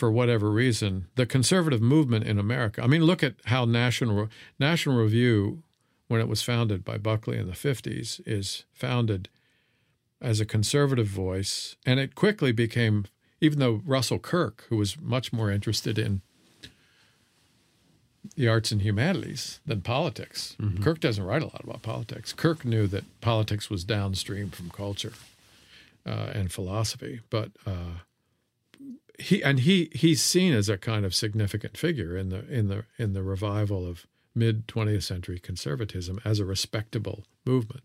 [0.00, 2.82] for whatever reason, the conservative movement in America.
[2.82, 5.62] I mean, look at how National National Review,
[6.08, 9.28] when it was founded by Buckley in the fifties, is founded
[10.22, 13.04] as a conservative voice, and it quickly became.
[13.42, 16.20] Even though Russell Kirk, who was much more interested in
[18.36, 22.32] the arts and humanities than politics, Kirk doesn't write a lot about politics.
[22.32, 25.12] Kirk knew that politics was downstream from culture
[26.06, 27.50] uh, and philosophy, but.
[27.66, 28.00] Uh,
[29.20, 32.84] he and he he's seen as a kind of significant figure in the in the
[32.98, 37.82] in the revival of mid 20th century conservatism as a respectable movement.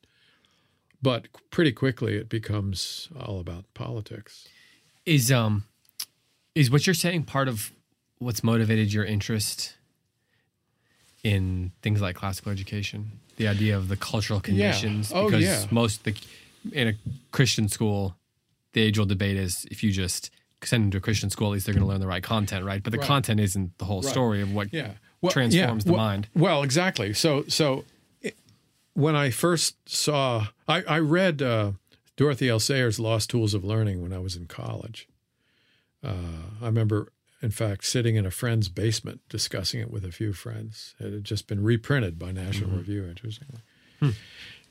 [1.01, 4.47] But pretty quickly it becomes all about politics.
[5.05, 5.65] Is um
[6.55, 7.71] is what you're saying part of
[8.19, 9.75] what's motivated your interest
[11.23, 13.11] in things like classical education?
[13.37, 15.65] The idea of the cultural conditions Oh, because yeah.
[15.71, 16.15] most the
[16.71, 16.93] in a
[17.31, 18.15] Christian school
[18.73, 20.29] the age old debate is if you just
[20.63, 22.65] send them to a Christian school at least they're going to learn the right content,
[22.65, 22.81] right?
[22.81, 23.07] But the Right.
[23.07, 24.11] content isn't the whole Right.
[24.11, 24.93] story of what Yeah.
[25.29, 26.27] transforms the well- mind.
[26.35, 27.13] Well, exactly.
[27.13, 27.85] So so
[28.21, 28.35] it,
[28.93, 31.73] when I first saw I, I read uh,
[32.15, 32.59] Dorothy L.
[32.59, 35.07] Sayers' Lost Tools of Learning when I was in college.
[36.03, 40.33] Uh, I remember in fact sitting in a friend's basement discussing it with a few
[40.33, 40.95] friends.
[40.99, 43.61] It had just been reprinted by National Review, interestingly.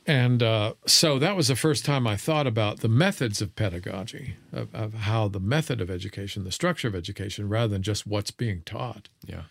[0.06, 4.36] And uh, so that was the first time I thought about the methods of pedagogy,
[4.52, 8.30] of, of how the method of education, the structure of education, rather than just what's
[8.30, 9.08] being taught.
[9.26, 9.44] Yeah.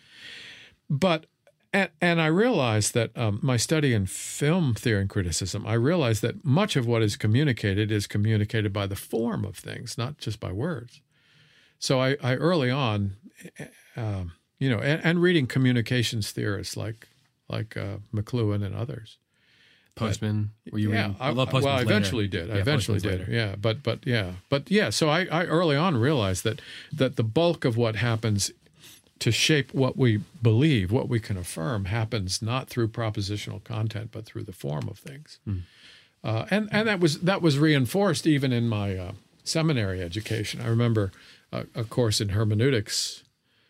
[0.89, 1.25] But
[1.73, 6.21] and, and I realized that um, my study in film theory and criticism, I realized
[6.21, 10.39] that much of what is communicated is communicated by the form of things, not just
[10.39, 11.01] by words.
[11.79, 13.15] So I, I early on,
[13.97, 17.07] um, you know, and, and reading communications theorists like
[17.49, 19.17] like uh, McLuhan and others.
[19.95, 20.51] Postman.
[20.71, 21.15] Were you yeah, reading?
[21.19, 21.91] I, although well, Postman's I later.
[21.91, 22.51] eventually did.
[22.51, 23.29] I eventually Postman's did.
[23.29, 23.31] later.
[23.31, 24.89] Yeah, but but yeah, but yeah.
[24.89, 28.51] So I, I early on realized that that the bulk of what happens
[29.19, 34.25] to shape what we believe, what we can affirm, happens not through propositional content, but
[34.25, 35.39] through the form of things.
[36.23, 39.11] Uh, and and that was that was reinforced even in my uh,
[39.43, 40.59] seminary education.
[40.61, 41.11] I remember
[41.51, 43.23] a, a course in hermeneutics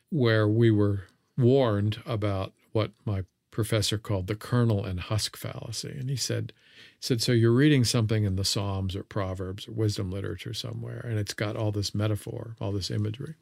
[0.10, 1.02] where we were
[1.38, 6.52] warned about what my professor called the kernel and husk fallacy, and he said.
[6.78, 7.32] he Said so.
[7.32, 11.56] You're reading something in the Psalms or Proverbs or wisdom literature somewhere, and it's got
[11.56, 13.36] all this metaphor, all this imagery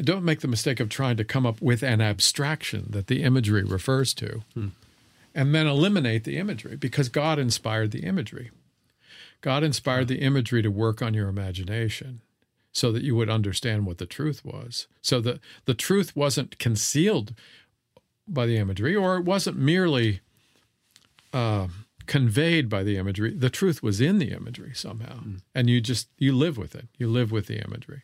[0.00, 3.62] don't make the mistake of trying to come up with an abstraction that the imagery
[3.62, 4.68] refers to hmm.
[5.34, 8.50] and then eliminate the imagery because God inspired the imagery.
[9.40, 12.20] God inspired the imagery to work on your imagination
[12.72, 14.88] so that you would understand what the truth was.
[15.00, 17.34] So that the truth wasn't concealed
[18.32, 20.20] by the imagery or it wasn't merely
[21.32, 21.68] uh,
[22.06, 23.34] conveyed by the imagery.
[23.34, 25.20] The truth was in the imagery somehow.
[25.54, 26.88] And you just, you live with it.
[26.98, 28.02] You live with the imagery.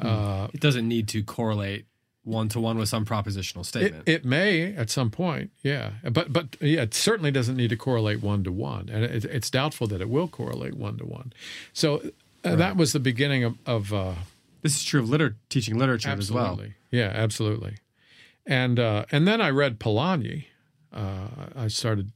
[0.00, 1.86] Uh, It doesn't need to correlate
[2.24, 4.02] one to one with some propositional statement.
[4.08, 8.22] it may at some point, yeah, but but yeah, it certainly doesn't need to correlate
[8.22, 11.34] one to one, and it, it's doubtful that it will correlate one to one.
[11.74, 12.00] So
[12.42, 14.14] uh, that was the beginning of, of uh,
[14.62, 16.58] this is true of liter- teaching literature as well.
[16.90, 17.76] yeah, absolutely,
[18.46, 20.46] and uh, and then I read Polanyi.
[20.92, 22.12] Uh, I started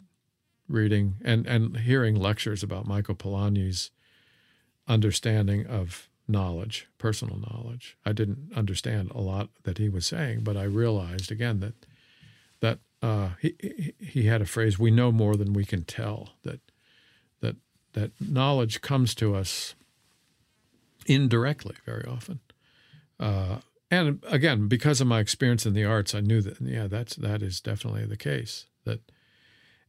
[0.68, 3.90] reading and and hearing lectures about Michael Polanyi's
[4.86, 7.96] understanding of knowledge, personal knowledge.
[8.04, 11.74] I didn't understand a lot that he was saying, but I realized again that
[12.60, 16.60] that uh, he he- had a phrase: "We know more than we can tell." That
[17.40, 17.56] that
[17.94, 19.74] that knowledge comes to us
[21.06, 22.40] indirectly very often.
[23.18, 23.58] Uh,
[23.91, 27.43] and again, because of my experience in the arts, I knew that yeah, that's that
[27.43, 28.66] is definitely the case.
[28.84, 29.01] That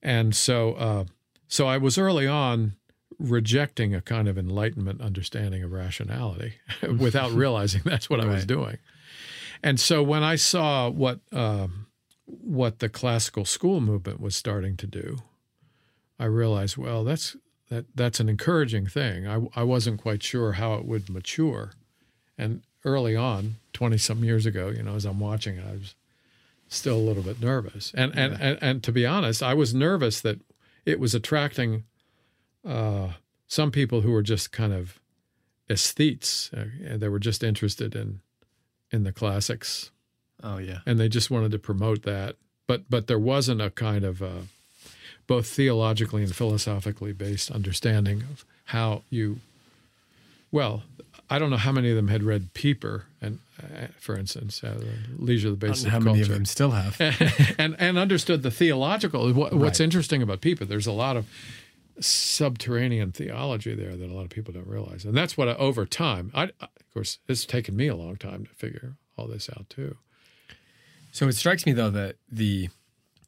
[0.01, 1.05] and so uh,
[1.47, 2.75] so I was early on
[3.17, 6.53] rejecting a kind of enlightenment understanding of rationality
[6.97, 8.77] without realizing that's what I was doing.
[9.61, 11.87] And so when I saw what um,
[12.25, 15.17] what the classical school movement was starting to do,
[16.17, 17.35] I realized, well, that's
[17.69, 19.27] that that's an encouraging thing.
[19.27, 21.71] I I wasn't quite sure how it would mature,
[22.37, 25.95] and early on, twenty some years ago, you know, as I'm watching it, I was
[26.67, 27.91] still a little bit nervous.
[27.95, 30.39] And and, and and to be honest, I was nervous that
[30.85, 31.83] it was attracting
[32.65, 33.09] uh,
[33.47, 34.99] some people who were just kind of
[35.69, 36.51] aesthetes.
[36.53, 38.21] Uh, they were just interested in
[38.91, 39.91] in the classics,
[40.43, 40.79] Oh yeah.
[40.85, 42.35] and they just wanted to promote that.
[42.67, 44.41] But but there wasn't a kind of uh,
[45.27, 49.39] both theologically and philosophically based understanding of how you.
[50.51, 50.83] Well,
[51.29, 54.79] I don't know how many of them had read Pieper, and uh, for instance, uh,
[55.17, 56.99] Leisure, the Basis how many Culture of them still have?
[57.59, 59.31] and and understood the theological.
[59.33, 59.83] What, What's Right.
[59.83, 61.27] interesting about Pieper, there's a lot of
[62.03, 65.85] subterranean theology there that a lot of people don't realize, and that's what I, over
[65.85, 66.31] time.
[66.33, 69.97] I, of course, it's taken me a long time to figure all this out too.
[71.11, 72.69] So it strikes me though that the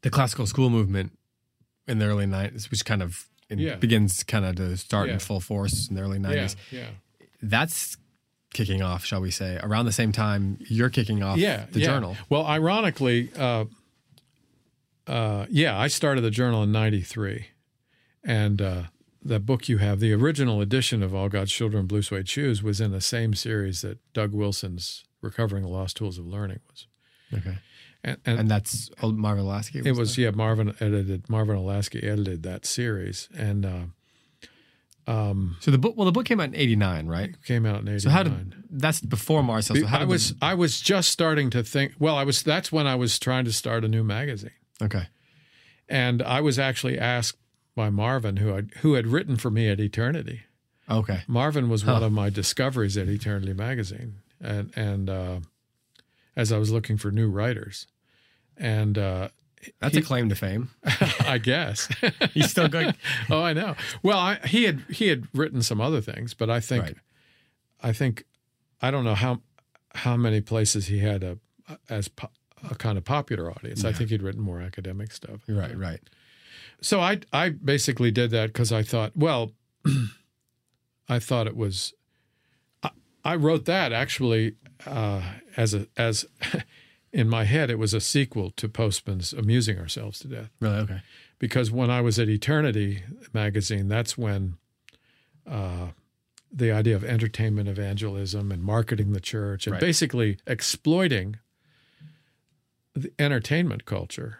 [0.01, 1.11] the classical school movement
[1.87, 3.75] in the early nineties, which kind of Yeah.
[3.75, 5.13] begins kind of to start Yeah.
[5.15, 6.89] in full force in the early Yeah, nineties, yeah,
[7.41, 7.97] that's
[8.53, 11.65] kicking off, shall we say, around the same time you're kicking off yeah.
[11.71, 11.85] the yeah.
[11.85, 12.17] journal.
[12.29, 13.65] Well, ironically, uh,
[15.07, 17.47] uh, yeah, I started the journal in '93,
[18.23, 18.83] and uh,
[19.23, 22.81] the book you have, the original edition of All God's Children, Blue Suede Shoes, was
[22.81, 26.87] in the same series that Doug Wilson's Recovering the Lost Tools of Learning was.
[27.33, 27.57] Okay.
[28.03, 29.81] And, and, And that's old Marvin Lasky?
[29.85, 30.31] It was yeah.
[30.31, 31.29] Marvin edited.
[31.29, 33.93] Marvin Olasky edited that series, and
[35.07, 37.35] uh, So the book well the book came out in eighty nine, right?
[37.45, 37.99] came out in '89.
[37.99, 39.77] So how did that's before Mars Hill.
[39.77, 41.93] So how I did the- was I was just starting to think.
[41.99, 42.43] Well, I was.
[42.43, 45.07] That's when I was trying to start a new magazine, Okay.
[45.89, 47.37] and I was actually asked
[47.75, 50.41] by Marvin, who I, who had written for me at Eternity.
[50.89, 51.21] Okay.
[51.27, 55.39] Marvin was one of my discoveries at Eternity magazine, and and uh,
[56.35, 57.87] as I was looking for new writers,
[58.57, 59.29] and uh,
[59.79, 60.69] That's a claim to fame.
[61.21, 61.87] I guess.
[62.33, 62.93] He's still going
[63.29, 63.75] oh, I know.
[64.03, 66.97] Well, I, he had he had written some other things, but I think Right.
[67.83, 68.25] I think
[68.81, 69.41] I don't know how
[69.93, 71.37] how many places he had a
[71.89, 72.29] as po-
[72.69, 73.83] a kind of popular audience.
[73.85, 75.41] I think he'd written more academic stuff.
[75.47, 75.99] Right, right.
[76.81, 79.51] So I I basically did that because I thought, well,
[81.09, 81.93] I thought it was.
[82.83, 82.89] I,
[83.23, 84.55] I wrote that actually
[84.85, 85.21] uh,
[85.57, 86.25] as a as
[87.13, 90.77] in my head it was a sequel to Postman's "Amusing Ourselves to Death." Really?
[90.77, 91.01] Okay.
[91.39, 93.03] because when I was at Eternity
[93.33, 94.57] magazine, that's when
[95.47, 95.87] uh,
[96.51, 99.81] the idea of entertainment evangelism and marketing the church and Right.
[99.81, 101.37] basically exploiting
[102.93, 104.39] the entertainment culture.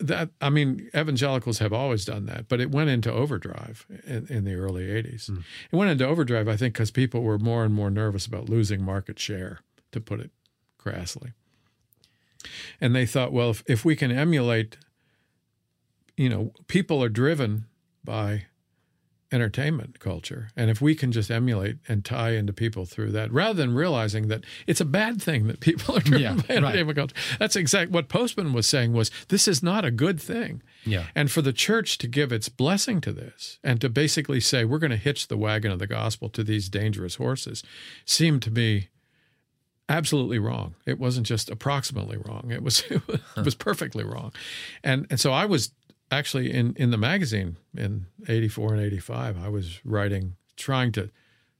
[0.00, 4.44] That I mean, evangelicals have always done that, but it went into overdrive in, in
[4.44, 5.28] the early '80s.
[5.70, 8.82] It went into overdrive, I think, because people were more and more nervous about losing
[8.82, 9.60] market share,
[9.92, 10.30] to put it
[10.78, 11.32] crassly.
[12.80, 14.76] And they thought, well, if, if we can emulate
[16.16, 17.66] you know, people are driven
[18.04, 18.46] by
[19.30, 20.50] entertainment culture.
[20.54, 24.28] And if we can just emulate and tie into people through that, rather than realizing
[24.28, 27.16] that it's a bad thing that people are driven Yeah, by entertainment culture.
[27.38, 30.62] That's exactly what Postman was saying was this is not a good thing.
[30.84, 31.06] Yeah.
[31.14, 34.78] And for the church to give its blessing to this and to basically say we're
[34.78, 37.62] going to hitch the wagon of the gospel to these dangerous horses
[38.04, 38.88] seemed to me
[39.88, 40.74] absolutely wrong.
[40.86, 42.50] It wasn't just approximately wrong.
[42.52, 44.32] It was it was perfectly wrong.
[44.82, 45.72] And and so I was
[46.10, 51.10] actually in in the magazine in 84 and 85 I was writing trying to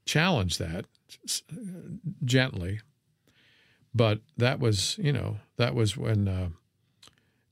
[0.04, 0.84] challenge that
[2.22, 2.80] gently
[3.94, 6.48] but that was you know that was when uh,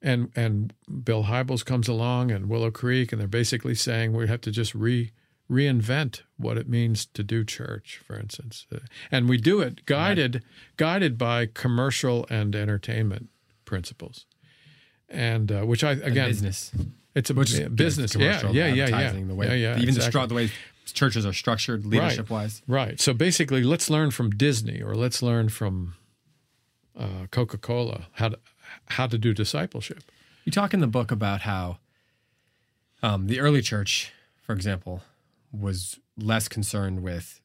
[0.03, 0.73] and and
[1.05, 4.75] Bill Hybels comes along and Willow Creek and they're basically saying we have to just
[4.75, 5.13] re
[5.51, 8.79] reinvent what it means to do church for instance Uh,
[9.11, 10.43] and we do it guided
[10.77, 13.29] guided by commercial and entertainment
[13.65, 14.27] principles
[15.09, 16.71] and uh, which I again business.
[17.15, 19.83] it's a Which is yeah, good, business yeah yeah yeah yeah The way, yeah, yeah
[19.83, 20.21] even the, exactly.
[20.21, 20.51] stru- the way
[20.93, 22.63] churches are structured, leadership wise.
[22.67, 23.01] Right.
[23.01, 25.95] So basically, let's learn from Disney or let's learn from
[26.99, 28.39] uh, Coca Cola how to
[28.87, 30.03] how to do discipleship.
[30.45, 31.79] You talk in the book about how
[33.03, 35.03] um, the early church, for example,
[35.53, 37.41] was less concerned with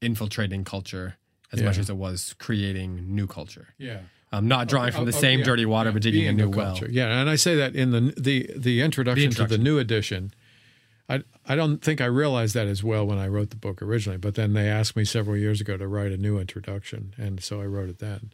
[0.00, 1.16] infiltrating culture
[1.52, 3.68] as much as it was creating new culture.
[3.78, 4.00] Yeah.
[4.32, 6.50] Um, not drawing from the Oh, same yeah, dirty water, yeah, but digging a new
[6.50, 6.86] culture.
[6.86, 6.94] well.
[6.94, 10.32] Yeah, and I say that in the the the introduction, to the new edition.
[11.08, 14.18] I I don't think I realized that as well when I wrote the book originally,
[14.18, 17.60] but then they asked me several years ago to write a new introduction, and so
[17.62, 18.32] I wrote it then.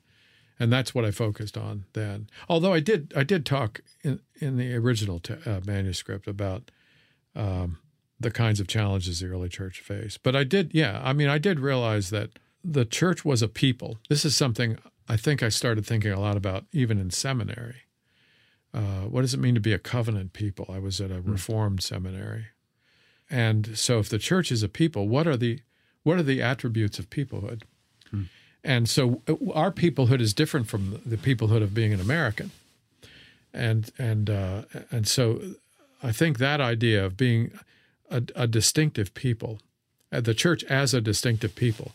[0.58, 2.28] And that's what I focused on then.
[2.48, 6.70] Although I did I did talk in in the original t- uh, manuscript about
[7.36, 7.78] um,
[8.22, 10.22] the kinds of challenges the early church faced.
[10.22, 12.30] But I did, yeah, I mean, I did realize that
[12.64, 13.98] the church was a people.
[14.08, 17.82] This is something I think I started thinking a lot about even in seminary.
[18.74, 20.66] Uh, what does it mean to be a covenant people?
[20.72, 22.46] I was at a reformed seminary,
[23.28, 25.60] and so if the church is a people, what are the
[26.04, 27.62] what are the attributes of peoplehood?
[28.64, 29.22] And so
[29.54, 32.50] our peoplehood is different from the peoplehood of being an American,
[33.52, 35.42] and and uh, and so
[36.02, 37.50] I think that idea of being
[38.12, 39.58] a, a distinctive people,
[40.12, 41.92] uh, the church as a distinctive people,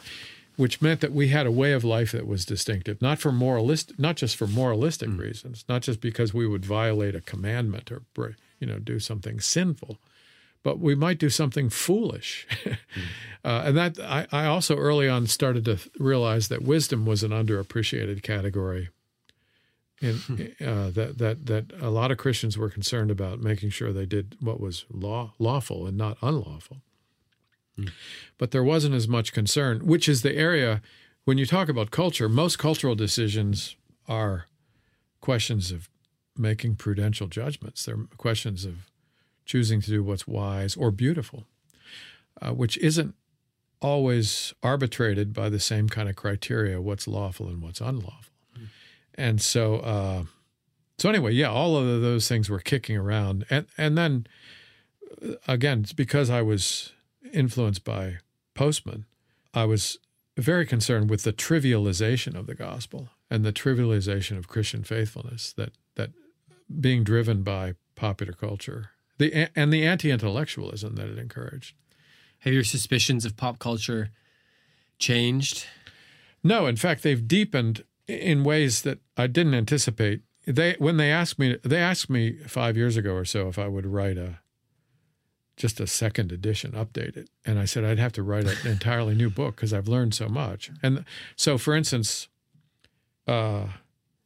[0.56, 3.98] which meant that we had a way of life that was distinctive, not for moralist,
[4.00, 8.68] not just for moralistic reasons, not just because we would violate a commandment or you
[8.68, 10.00] know do something sinful,
[10.64, 12.48] but we might do something foolish.
[13.46, 17.32] uh, and that I, I also early on started to realize that wisdom was an
[17.32, 18.90] underappreciated category.
[20.00, 24.06] In, uh, that that that a lot of Christians were concerned about making sure they
[24.06, 26.82] did what was law lawful and not unlawful
[28.38, 30.82] but there wasn't as much concern, which is the area
[31.26, 33.76] when you talk about culture, most cultural decisions
[34.08, 34.46] are
[35.20, 35.90] questions of
[36.38, 37.86] making prudential judgments.
[37.86, 38.90] They're questions of
[39.46, 41.46] choosing to do what's wise or beautiful,
[42.42, 43.14] uh, which isn't
[43.82, 48.34] always arbitrated by the same kind of criteria what's lawful and what's unlawful.
[49.18, 50.24] And so, uh,
[50.98, 54.28] so anyway, yeah, all of those things were kicking around, and and then
[55.26, 56.94] uh, again, it's because I was
[57.34, 58.18] influenced by
[58.54, 59.06] Postman,
[59.54, 59.98] I was
[60.38, 65.72] very concerned with the trivialization of the gospel and the trivialization of Christian faithfulness that
[65.96, 66.12] that
[66.80, 71.76] being driven by popular culture, the and the anti-intellectualism that it encouraged.
[72.40, 74.12] Have your suspicions of pop culture
[75.00, 75.66] changed?
[76.44, 80.22] No, in fact, they've deepened in ways that I didn't anticipate.
[80.46, 83.68] They when they asked me, they asked me five years ago or so if I
[83.68, 84.40] would write a
[85.58, 89.16] just a second edition, update it, and I said I'd have to write an entirely
[89.16, 90.70] new book because I've learned so much.
[90.84, 91.04] And
[91.36, 92.28] so, for instance,
[93.28, 93.66] uh,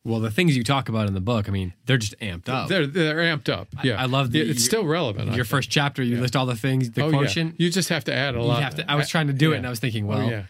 [0.04, 2.68] Well, the things you talk about in the book, I mean, they're just amped up.
[2.70, 3.70] they're they're amped up.
[3.84, 5.34] Yeah, I love the- It- It's still relevant.
[5.36, 7.56] Your first chapter, you list all the things, the Oh, quotient.
[7.58, 7.66] Yeah.
[7.66, 8.62] You just have to add a You lot.
[8.64, 10.44] have to, I was trying to do it, and I was thinking, Oh, well, yeah.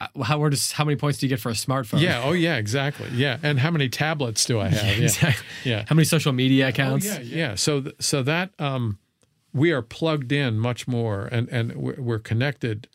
[0.00, 2.00] Uh, how where does how many points do you get for a smartphone?
[2.00, 2.22] Yeah.
[2.24, 2.56] Oh, yeah.
[2.56, 3.08] Exactly.
[3.12, 3.38] Yeah.
[3.42, 4.84] And how many tablets do I have?
[4.98, 5.04] Yeah.
[5.04, 5.46] exactly.
[5.64, 5.84] Yeah.
[5.88, 7.06] How many social media accounts?
[7.08, 7.54] Oh, yeah, yeah.
[7.54, 8.98] So, th- so that um,
[9.52, 12.88] we are plugged in much more, and and we're, we're connected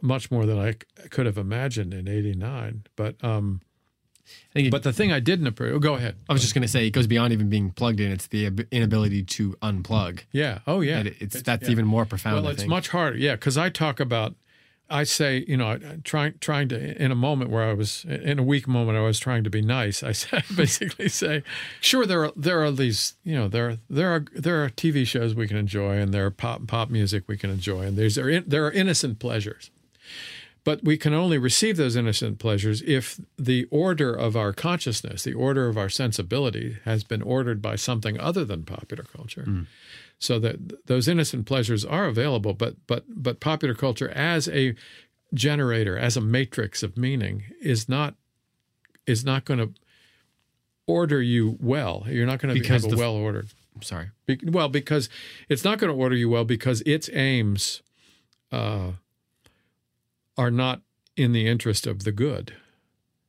[0.00, 2.84] much more than I c- could have imagined in '89.
[2.96, 3.60] But um,
[4.26, 5.80] I think it- but the thing I didn't approve.
[5.82, 6.16] Go ahead.
[6.28, 8.10] I was just going to say it goes beyond even being plugged in.
[8.12, 10.20] It's the ab- inability to unplug.
[10.32, 10.60] Yeah.
[10.66, 11.00] Oh, yeah.
[11.00, 11.70] It- it's, that's yeah.
[11.72, 12.42] even more profound.
[12.42, 13.16] Well, it's much harder.
[13.18, 14.34] Yeah, because I talk about.
[14.90, 18.42] I say, you know, trying trying to in a moment where I was in a
[18.42, 20.02] weak moment, I was trying to be nice.
[20.02, 21.42] I said, basically say,
[21.80, 25.34] sure, there are there are these, you know, there there are there are TV shows
[25.34, 28.40] we can enjoy, and there are pop pop music we can enjoy, and there's there,
[28.40, 29.70] there are innocent pleasures,
[30.64, 35.34] but we can only receive those innocent pleasures if the order of our consciousness, the
[35.34, 39.66] order of our sensibility, has been ordered by something other than popular culture mm.
[40.18, 44.74] So that those innocent pleasures are available but but but popular culture as a
[45.32, 48.14] generator as a matrix of meaning is not
[49.06, 49.72] is not going to
[50.86, 54.10] order you well you're not going to have a well ordered I'm sorry.
[54.26, 55.08] be, well because
[55.48, 57.82] it's not going to order you well because its aims
[58.52, 58.92] uh,
[60.38, 60.82] are not
[61.16, 62.54] in the interest of the good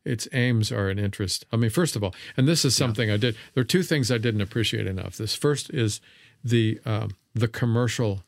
[0.06, 1.46] its aims are an interest.
[1.52, 3.36] I mean, first of all, and this is something I did.
[3.54, 5.18] There are two things I didn't appreciate enough.
[5.18, 6.00] This first is
[6.46, 8.24] the um, the commercial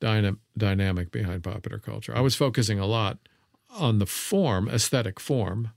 [0.00, 2.16] dyna- dynamic behind popular culture.
[2.16, 3.18] I was focusing a lot
[3.70, 5.72] on the form, aesthetic form,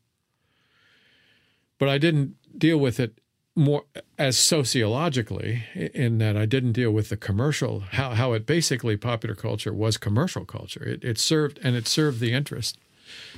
[1.78, 3.18] but I didn't deal with it
[3.54, 3.84] more
[4.18, 9.36] as sociologically in that I didn't deal with the commercial how how it basically popular
[9.36, 10.84] culture was commercial culture.
[10.84, 12.78] It, it served and it served the interest.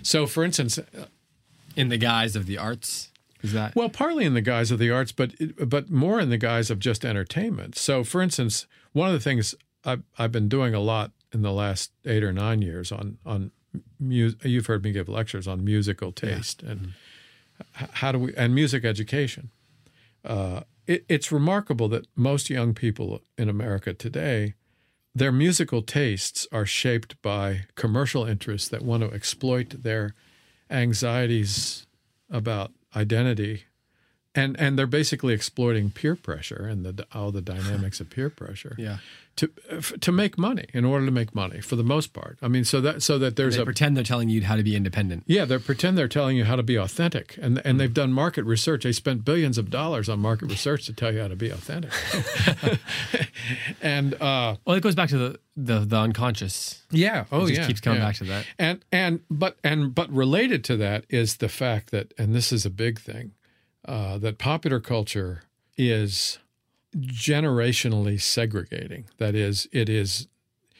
[0.03, 0.77] So, for instance,
[1.75, 3.09] in the guise of the arts.
[3.43, 5.33] Is that well, partly in the guise of the arts, but
[5.69, 7.77] but more in the guise of just entertainment.
[7.77, 11.51] So, for instance, one of the things I've, I've been doing a lot in the
[11.51, 13.51] last eight or nine years on on
[13.99, 16.71] mu- you've heard me give lectures on musical taste yeah.
[16.71, 16.79] and
[17.75, 17.85] mm-hmm.
[17.91, 19.51] how do we and music education.
[20.23, 24.53] Uh, it, it's remarkable that most young people in America today,
[25.15, 30.13] their musical tastes are shaped by commercial interests that want to exploit their
[30.69, 31.87] anxieties
[32.29, 33.65] about identity
[34.35, 38.75] and and they're basically exploiting peer pressure and the all the dynamics of peer pressure.
[38.77, 38.97] Yeah.
[39.37, 39.47] To
[39.99, 42.37] to make money in order to make money for the most part.
[42.41, 44.61] I mean, so that so that there's they a pretend they're telling you how to
[44.61, 45.23] be independent.
[45.25, 48.45] Yeah, they pretend they're telling you how to be authentic, and and they've done market
[48.45, 48.83] research.
[48.83, 51.91] They spent billions of dollars on market research to tell you how to be authentic.
[53.81, 56.83] and uh, well, it goes back to the the, the unconscious.
[56.91, 57.25] Yeah.
[57.31, 57.67] Oh, it just yeah.
[57.67, 58.05] Keeps coming yeah.
[58.05, 58.45] back to that.
[58.59, 62.67] And and but and but related to that is the fact that, and this is
[62.67, 63.31] a big thing
[63.85, 65.43] uh, that popular culture
[65.77, 66.39] is
[66.95, 69.05] generationally segregating.
[69.17, 70.27] That is, it is,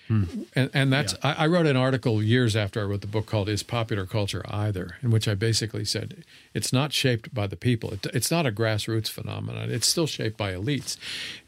[0.08, 0.24] hmm.
[0.56, 1.14] and, and that's.
[1.14, 1.36] Yeah.
[1.38, 4.43] I, I, wrote an article years after I wrote the book called "Is Popular Culture
[4.47, 6.24] Either," in which I basically said
[6.54, 7.91] it's not shaped by the people.
[7.93, 9.72] It, it's not a grassroots phenomenon.
[9.72, 10.97] It's still shaped by elites.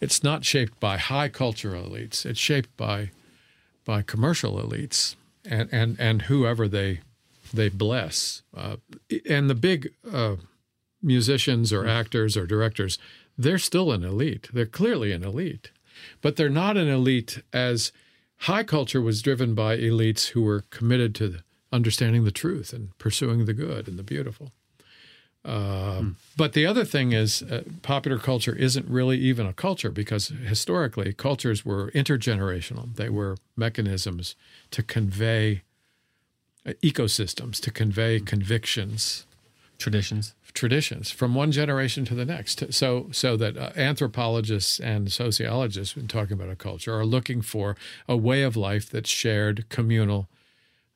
[0.01, 2.26] It's not shaped by high cultural elites.
[2.26, 3.12] It's shaped by
[3.86, 7.01] by commercial elites and and and whoever they
[7.53, 8.41] they bless.
[8.56, 8.78] Uh,
[9.30, 10.36] and the big uh,
[11.06, 12.97] musicians or actors or directors,
[13.38, 14.49] they're still an elite.
[14.53, 15.72] They're clearly an elite,
[16.22, 17.91] but they're not an elite as
[18.39, 21.39] high culture was driven by elites who were committed to
[21.72, 24.51] understanding the truth and pursuing the good and the beautiful.
[25.43, 26.10] Uh, hmm.
[26.36, 31.14] But the other thing is, uh, popular culture isn't really even a culture because historically
[31.14, 32.95] cultures were intergenerational.
[32.95, 34.36] They were mechanisms
[34.72, 35.62] to convey
[36.66, 39.28] uh, ecosystems, to convey convictions,
[39.78, 42.74] traditions traditions from one generation to the next.
[42.74, 47.76] So, so that uh, anthropologists and sociologists, when talking about a culture, are looking for
[48.08, 50.28] a way of life that's shared, communal,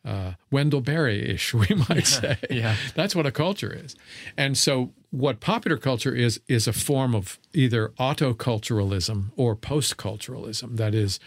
[0.05, 2.37] uh, Wendell Berry-ish, we might say.
[2.49, 3.95] yeah, that's what a culture is.
[4.37, 10.77] And so, what popular culture is is a form of either autoculturalism or postculturalism.
[10.77, 11.19] That is,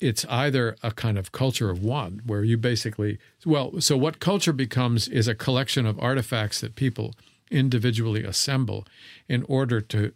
[0.00, 4.52] it's either a kind of culture of one, where you basically well, so what culture
[4.52, 7.14] becomes is a collection of artifacts that people
[7.50, 8.86] individually assemble
[9.28, 10.12] in order to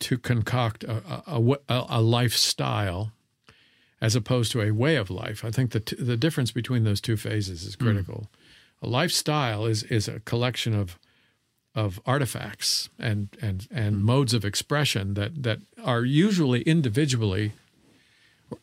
[0.00, 3.12] to concoct a, a, a, a lifestyle
[4.00, 5.44] as opposed to a way of life.
[5.44, 8.28] I think the t- the difference between those two phases is critical.
[8.82, 8.86] Mm.
[8.86, 10.98] A lifestyle is is a collection of
[11.74, 14.00] of artifacts and and and mm.
[14.00, 17.52] modes of expression that that are usually individually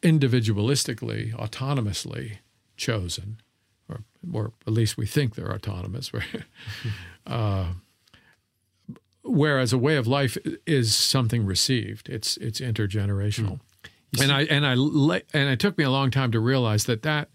[0.04, 2.38] individualistically autonomously
[2.78, 3.42] chosen
[3.90, 6.12] or or at least we think they're autonomous
[7.26, 7.74] Uh,
[9.24, 12.10] whereas a way of life is something received.
[12.10, 13.60] It's it's intergenerational.
[14.16, 14.22] Mm.
[14.22, 14.74] And I and I
[15.34, 17.30] and it took me a long time to realize that that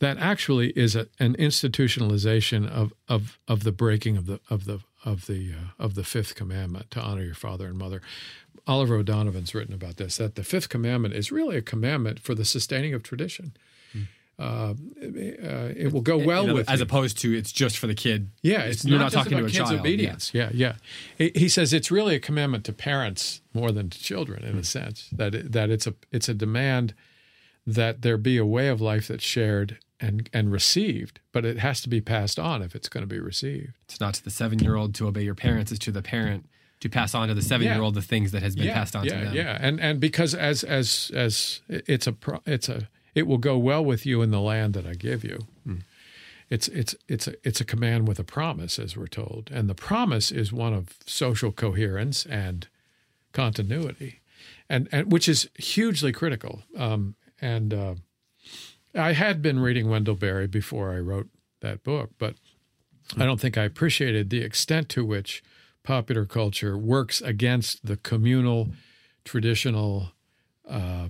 [0.00, 4.80] that actually is a, an institutionalization of, of of the breaking of the of the
[5.04, 8.02] of the uh, of the fifth commandment to honor your father and mother.
[8.66, 12.44] Oliver O'Donovan's written about this that the fifth commandment is really a commandment for the
[12.44, 13.52] sustaining of tradition.
[14.40, 16.84] Uh, it will go well you know, with as you.
[16.84, 18.30] opposed to it's just for the kid.
[18.40, 19.80] Yeah, it's you're not, not talking to a kids' child.
[19.80, 20.32] obedience.
[20.32, 20.76] Yeah, yeah.
[21.18, 21.28] yeah.
[21.34, 25.10] He says it's really a commandment to parents more than to children, in a sense
[25.12, 26.94] that it, that it's a it's a demand
[27.66, 31.82] that there be a way of life that's shared and and received, but it has
[31.82, 33.74] to be passed on if it's going to be received.
[33.84, 36.48] It's not to the seven year old to obey your parents; it's to the parent
[36.80, 38.96] to pass on to the seven year old the things that has been yeah, passed
[38.96, 39.34] on yeah, to them.
[39.34, 42.14] Yeah, and and because as as as it's a
[42.46, 45.46] it's a it will go well with you in the land that I give you.
[45.66, 45.82] Mm.
[46.48, 49.74] It's it's it's a, it's a command with a promise, as we're told, and the
[49.74, 52.66] promise is one of social coherence and
[53.32, 54.20] continuity,
[54.68, 56.62] and and which is hugely critical.
[56.76, 57.94] Um, and uh,
[58.94, 61.28] I had been reading Wendell Berry before I wrote
[61.60, 62.34] that book, but
[63.16, 65.42] I don't think I appreciated the extent to which
[65.82, 68.70] popular culture works against the communal,
[69.24, 70.12] traditional,
[70.68, 71.08] uh,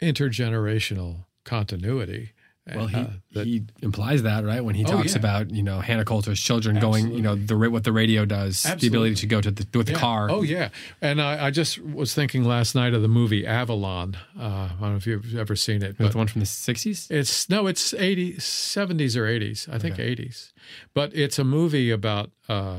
[0.00, 2.32] intergenerational continuity
[2.74, 4.64] Well, he, uh, that- he implies that, right?
[4.64, 5.18] When he Oh, talks yeah.
[5.18, 8.86] about, you know, Hannah Coulter's children going, you know, the what the radio does, the
[8.86, 10.30] ability to go to the, with the car.
[10.30, 10.70] Oh yeah,
[11.02, 14.16] and I, I just was thinking last night of the movie Avalon.
[14.38, 17.10] Uh, I don't know if you've ever seen it, But the one from the 60s?
[17.10, 19.68] it's no, it's 80s, 70s or 80s.
[19.68, 20.52] I think 80s,
[20.94, 22.78] but it's a movie about uh,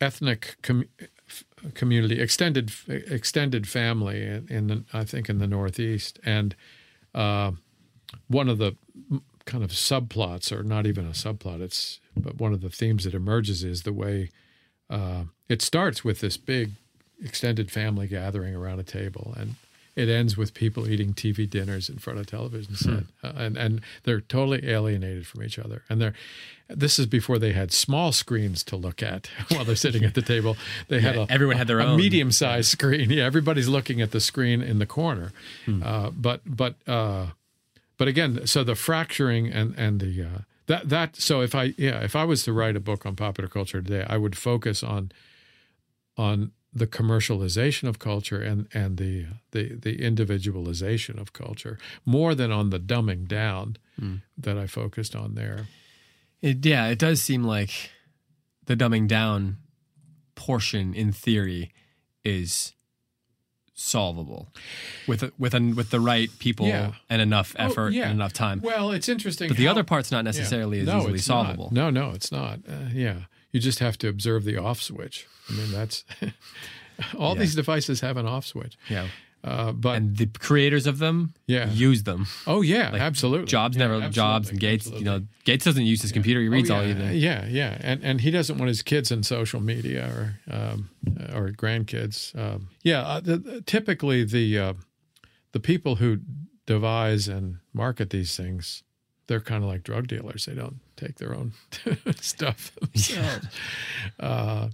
[0.00, 0.88] ethnic com-
[1.74, 6.54] community, extended extended family in, in the, I think in the Northeast, and
[7.16, 7.52] uh,
[8.28, 8.76] one of the
[9.46, 13.14] kind of subplots, or not even a subplot, it's but one of the themes that
[13.14, 14.30] emerges is the way
[14.88, 16.72] uh, it starts with this big
[17.22, 19.34] extended family gathering around a table.
[19.36, 19.56] And
[19.96, 23.56] it ends with people eating TV dinners in front of a television set, uh, and
[23.56, 25.82] and they're totally alienated from each other.
[25.88, 26.14] And they're
[26.68, 30.22] this is before they had small screens to look at while they're sitting at the
[30.22, 30.56] table.
[30.88, 31.96] They had Yeah, a, everyone had their a own.
[31.96, 33.08] medium-sized screen.
[33.10, 35.32] Yeah, everybody's looking at the screen in the corner.
[35.82, 37.28] Uh, but but uh,
[37.98, 42.02] but again, so the fracturing and and the uh, that that so if I yeah
[42.02, 45.10] if I was to write a book on popular culture today, I would focus on
[46.18, 52.52] on the commercialization of culture and and the the the individualization of culture more than
[52.52, 53.76] on the dumbing down
[54.36, 55.68] that I focused on there.
[56.42, 57.90] It, yeah, it does seem like
[58.66, 59.56] the dumbing down
[60.34, 61.72] portion, in theory,
[62.24, 62.74] is
[63.74, 64.48] solvable
[65.06, 66.92] with with an, with the right people Yeah.
[67.10, 68.04] and enough effort Oh, yeah.
[68.04, 68.60] and enough time.
[68.62, 69.48] Well, it's interesting.
[69.48, 70.22] but the how- other part's not yeah.
[70.30, 71.44] necessarily as No, easily it's not.
[71.46, 71.68] solvable.
[71.72, 72.60] No, no, it's not.
[72.68, 73.20] Uh, yeah,
[73.52, 75.26] you just have to observe the off switch.
[75.48, 76.04] I mean, that's
[77.18, 77.40] all Yeah.
[77.40, 78.76] these devices have an off switch.
[78.88, 79.08] Yeah,
[79.44, 81.70] Uh, but and the creators of them, Yeah.
[81.70, 82.26] use them.
[82.46, 83.46] oh yeah, Like, absolutely.
[83.46, 84.86] Jobs Yeah, never Jobs and Gates.
[84.86, 85.04] absolutely.
[85.12, 87.14] You know, Gates doesn't use his computer; he reads Oh, all yeah, of it.
[87.16, 90.04] Yeah, yeah, and and he doesn't want his kids in social media
[90.48, 90.90] or um,
[91.32, 92.34] or grandkids.
[92.36, 94.72] Um, yeah, uh, the, the- typically the uh,
[95.52, 96.18] the people who
[96.66, 98.82] devise and market these things,
[99.26, 100.46] they're kind of like drug dealers.
[100.46, 101.52] They don't take their own
[102.20, 103.46] stuff themselves.
[104.18, 104.68] Uh,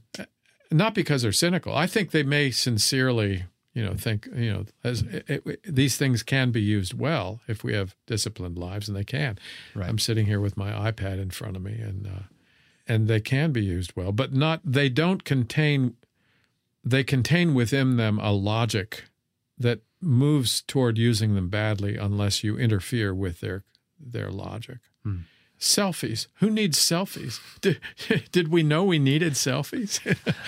[0.71, 1.75] not because they're cynical.
[1.75, 6.23] I think they may sincerely, you know, think you know, as it, it, these things
[6.23, 9.39] can be used well if we have disciplined lives, and they can.
[9.75, 9.89] Right.
[9.89, 12.23] I'm sitting here with my iPad in front of me, and uh,
[12.87, 14.61] and they can be used well, but not.
[14.65, 15.97] They don't contain.
[16.85, 19.05] They contain within them a logic
[19.57, 23.63] that moves toward using them badly unless you interfere with their
[24.03, 24.79] their logic.
[25.59, 26.27] Selfies.
[26.41, 27.39] Who needs selfies?
[27.61, 27.81] Did,
[28.33, 30.01] did we know we needed selfies?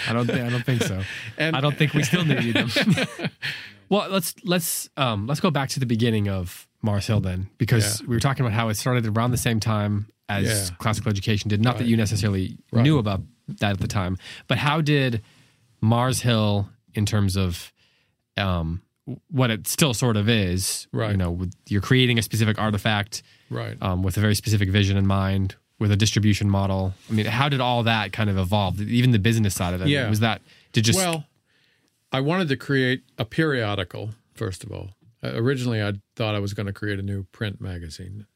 [0.09, 0.27] I don't.
[0.27, 1.03] thi- I don't think so.
[1.39, 2.69] And- I don't think we still need them.
[3.89, 8.01] well, let's let's um, let's go back to the beginning of Mars Hill then, because
[8.01, 8.07] Yeah.
[8.09, 10.77] we were talking about how it started around the same time as Yeah.
[10.79, 11.63] classical education did.
[11.63, 12.83] Not that you necessarily Right.
[12.83, 13.23] knew about
[13.61, 14.19] that at the time,
[14.49, 15.23] but how did
[15.81, 17.73] Mars Hill, in terms of
[18.37, 18.83] um,
[19.31, 21.11] what it still sort of is, Right.
[21.11, 23.77] You know, with, you're creating a specific artifact right.
[23.83, 26.95] um, with a very specific vision in mind, with a distribution model.
[27.11, 28.81] I mean, how did all that kind of evolve?
[28.81, 29.89] Even the business side of it.
[29.89, 30.09] Yeah.
[30.09, 30.41] Was that
[30.73, 31.25] did just well,
[32.13, 34.91] I wanted to create a periodical, first of all.
[35.23, 38.27] Uh, originally, I thought I was going to create a new print magazine.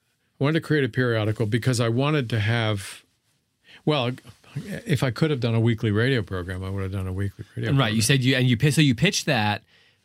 [0.40, 3.04] I wanted to create a periodical because I wanted to have,
[3.84, 4.12] well,
[4.86, 7.44] if I could have done a weekly radio program, I would have done a weekly
[7.56, 7.78] radio program.
[7.78, 7.94] right?
[7.94, 9.62] You said you and you so you pitched that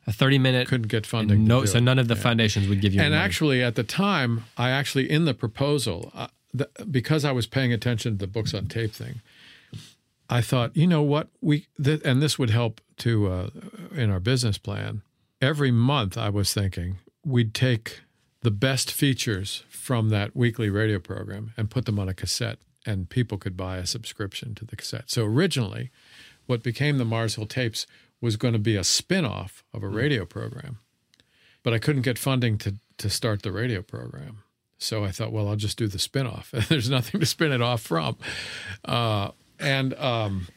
[0.08, 1.46] a thirty minute couldn't get funding.
[1.46, 3.02] no, so none of the foundations would give you.
[3.02, 3.24] and money.
[3.24, 7.72] actually at the time i actually in the proposal uh, the, because i was paying
[7.74, 9.22] attention to the books on tape thing
[10.30, 13.50] i thought you know what we th- and this would help to uh,
[13.96, 15.02] in our business plan
[15.42, 18.02] every month i was thinking we'd take
[18.42, 23.10] the best features from that weekly radio program and put them on a cassette and
[23.10, 25.92] people could buy a subscription to the cassette so originally
[26.46, 27.88] what became the mars hill tapes
[28.24, 30.80] was going to be a spin-off of a radio program
[31.64, 34.44] but I couldn't get funding to to start the radio program.
[34.78, 36.52] So I thought, well, I'll just do the spinoff.
[36.68, 38.18] There's nothing to spin it off from,
[38.86, 40.48] uh, and um,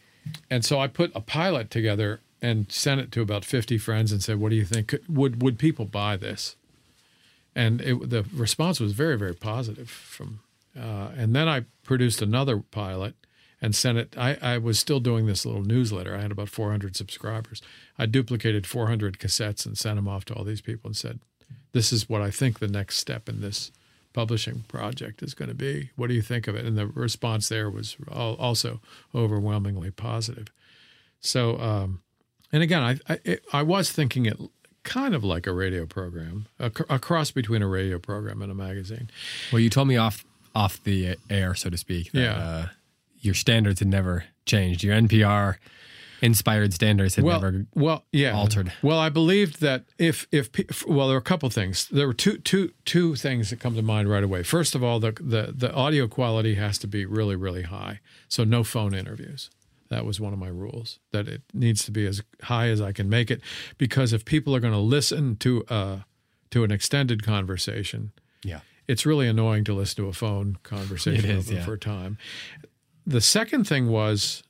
[0.51, 4.23] and so I put a pilot together and sent it to about 50 friends and
[4.23, 4.95] said, "What do you think?
[5.09, 6.57] Would would people buy this?"
[7.55, 10.41] And it, the response was very very positive from.
[10.79, 13.15] Uh, and then I produced another pilot
[13.63, 14.15] and sent it.
[14.19, 16.15] I, I was still doing this little newsletter.
[16.15, 17.63] I had about 400 subscribers.
[17.99, 21.21] I duplicated 400 cassettes and sent them off to all these people and said,
[21.73, 23.71] "This is what I think the next step in this
[24.13, 25.91] publishing project is going to be.
[25.97, 28.81] What do you think of it?" And the response there was al- also
[29.15, 30.49] overwhelmingly positive.
[31.21, 32.03] So, um,
[32.53, 34.39] and again, I I, it, I was thinking it
[34.83, 38.55] kind of like a radio program, a, a cross between a radio program and a
[38.55, 39.11] magazine.
[39.51, 40.25] well, you told me off
[40.55, 42.13] off the air, so to speak.
[42.13, 42.37] That, Yeah.
[42.37, 42.67] Uh,
[43.27, 44.83] your standards had never changed.
[44.83, 45.57] Your NPR
[46.23, 47.67] inspired standards had well, never.
[47.75, 48.73] well, yeah, altered.
[48.83, 50.49] Well, I believed that if if
[50.87, 51.89] well, there were a couple things.
[51.89, 54.43] There were two two two things that come to mind right away.
[54.43, 58.01] First of all, the the the audio quality has to be really really high.
[58.29, 59.51] So no phone interviews.
[59.89, 60.99] That was one of my rules.
[61.13, 63.41] That it needs to be as high as I can make it,
[63.79, 65.99] because if people are going to listen to uh
[66.51, 68.13] to an extended conversation,
[68.45, 68.61] Yeah.
[68.89, 71.65] it's really annoying to listen to a phone conversation is, yeah.
[71.65, 72.19] for a time.
[73.07, 74.43] The second thing was,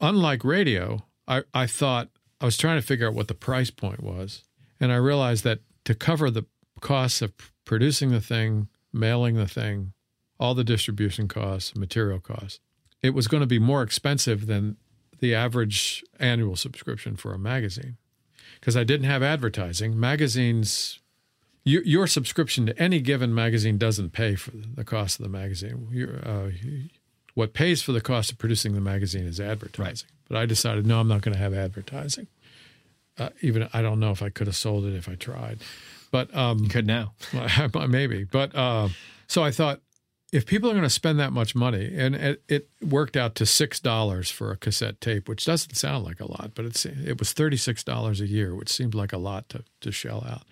[0.00, 2.08] unlike radio, I, I thought
[2.40, 4.44] I was trying to figure out what the price point was.
[4.78, 6.44] And I realized that to cover the
[6.80, 7.32] costs of
[7.64, 9.92] producing the thing, mailing the thing,
[10.38, 12.60] all the distribution costs, material costs,
[13.00, 14.76] it was going to be more expensive than
[15.20, 17.96] the average annual subscription for a magazine.
[18.60, 19.98] Because I didn't have advertising.
[19.98, 21.00] Magazines
[21.64, 26.20] your, your subscription to any given magazine doesn't pay for the cost of the magazine.
[26.24, 26.50] Uh,
[27.34, 30.08] what pays for the cost of producing the magazine is advertising.
[30.28, 32.26] But I decided, no, I'm not going to have advertising.
[33.18, 35.58] Uh, even I don't know if I could have sold it if I tried,
[36.10, 37.12] but um, Could now.
[37.88, 38.24] maybe.
[38.24, 38.88] But uh,
[39.26, 39.80] so I thought,
[40.32, 43.44] if people are going to spend that much money, and it, it worked out to
[43.44, 47.18] six dollars for a cassette tape, which doesn't sound like a lot, but it's it
[47.18, 50.44] was thirty six dollars a year, which seemed like a lot to to shell out.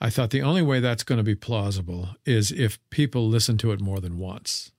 [0.00, 3.72] I thought the only way that's going to be plausible is if people listen to
[3.72, 4.72] it more than once.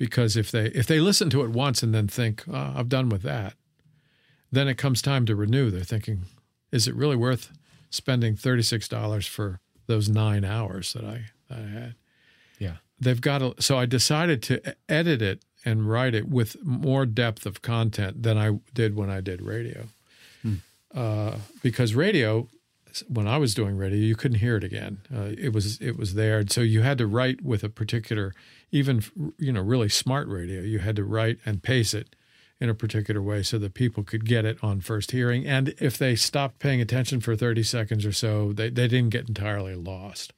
[0.00, 3.10] Because if they if they listen to it once and then think, oh, I've done
[3.10, 3.52] with that,"
[4.50, 5.70] then it comes time to renew.
[5.70, 6.22] They're thinking,
[6.72, 7.52] "Is it really worth
[7.90, 11.94] spending thirty six dollars for those nine hours that I that I had?"
[12.58, 12.76] Yeah.
[12.98, 13.54] They've got to.
[13.60, 18.38] So I decided to edit it and write it with more depth of content than
[18.38, 19.88] I did when I did radio.
[20.94, 22.48] Uh, because radio,
[23.08, 25.00] when I was doing radio, you couldn't hear it again.
[25.14, 28.32] Uh, it was it was there, so you had to write with a particular,
[28.70, 29.02] even
[29.38, 30.62] you know, really smart radio.
[30.62, 32.14] You had to write and pace it
[32.60, 35.46] in a particular way so that people could get it on first hearing.
[35.46, 39.28] And if they stopped paying attention for thirty seconds or so, they they didn't get
[39.28, 40.32] entirely lost.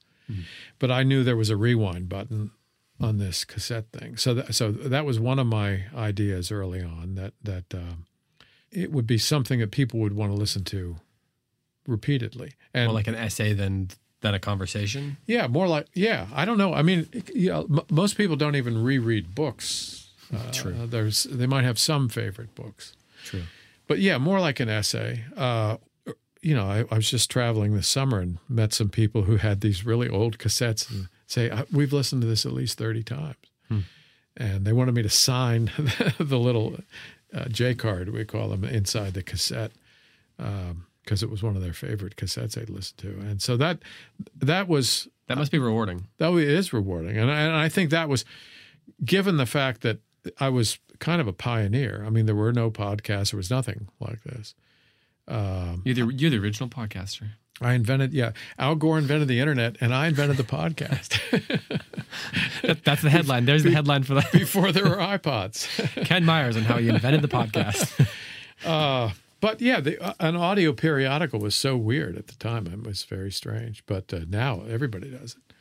[0.79, 2.51] But I knew there was a rewind button
[2.99, 7.15] on this cassette thing, so that, so that was one of my ideas early on
[7.15, 7.73] that that.
[7.73, 8.05] Um,
[8.75, 10.95] it would be something that people would want to listen to
[11.87, 12.53] repeatedly.
[12.73, 13.89] And More like an essay than
[14.21, 15.17] than a conversation.
[15.27, 16.27] yeah, more like yeah.
[16.33, 16.73] I don't know.
[16.73, 20.09] I mean, you know, m- most people don't even reread books.
[20.33, 20.87] Uh, True.
[20.87, 22.95] There's they might have some favorite books,
[23.25, 23.43] True.
[23.87, 25.25] but yeah, more like an essay.
[25.35, 25.77] Uh,
[26.41, 29.61] you know, I, I was just traveling this summer and met some people who had
[29.61, 33.35] these really old cassettes and say "I- we've listened to this at least thirty times,
[34.37, 35.69] and they wanted me to sign
[36.17, 36.77] the little
[37.33, 39.71] uh, J card we call them inside the cassette
[41.03, 43.79] because it was one of their favorite cassettes they'd listened to, and so that
[44.37, 46.07] that was That must be rewarding.
[46.17, 48.25] that is rewarding, and I, and I think that was
[49.03, 49.99] given the fact that
[50.39, 52.03] I was kind of a pioneer.
[52.05, 54.55] I mean, there were no podcasts, there was nothing like this.
[55.27, 57.29] Um, you're the you're the original podcaster.
[57.61, 61.19] I invented, yeah, Al Gore invented the internet, and I invented the podcast
[62.63, 63.45] That, that's the headline.
[63.45, 64.31] There's the headline for that.
[64.31, 65.67] before there were iPods.
[66.05, 68.07] Ken Myers and how he invented the podcast.
[68.65, 69.11] Uh,
[69.43, 72.65] But yeah, the, uh, an audio periodical was so weird at the time.
[72.65, 73.85] It was very strange.
[73.85, 75.53] But uh, now everybody does it.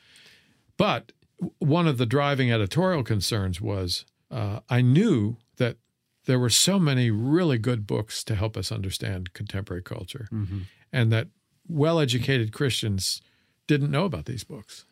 [0.76, 1.10] But
[1.58, 5.78] one of the driving editorial concerns was uh, I knew that
[6.26, 10.28] there were so many really good books to help us understand contemporary culture,
[10.92, 11.26] and that
[11.66, 13.20] well-educated Christians
[13.66, 14.84] didn't know about these books.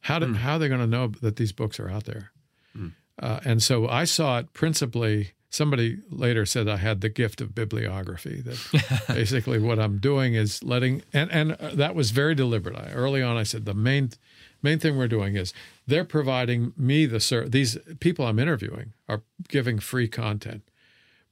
[0.00, 2.30] How did how are they going to know that these books are out there?
[3.18, 5.32] Uh, and so I saw it principally.
[5.54, 8.40] Somebody later said I had the gift of bibliography.
[8.40, 12.74] That basically what I'm doing is letting, and and uh, that was very deliberate.
[12.74, 14.10] I, early on, I said the main
[14.62, 15.54] main thing we're doing is
[15.86, 20.62] they're providing me the ser- these people I'm interviewing are giving free content.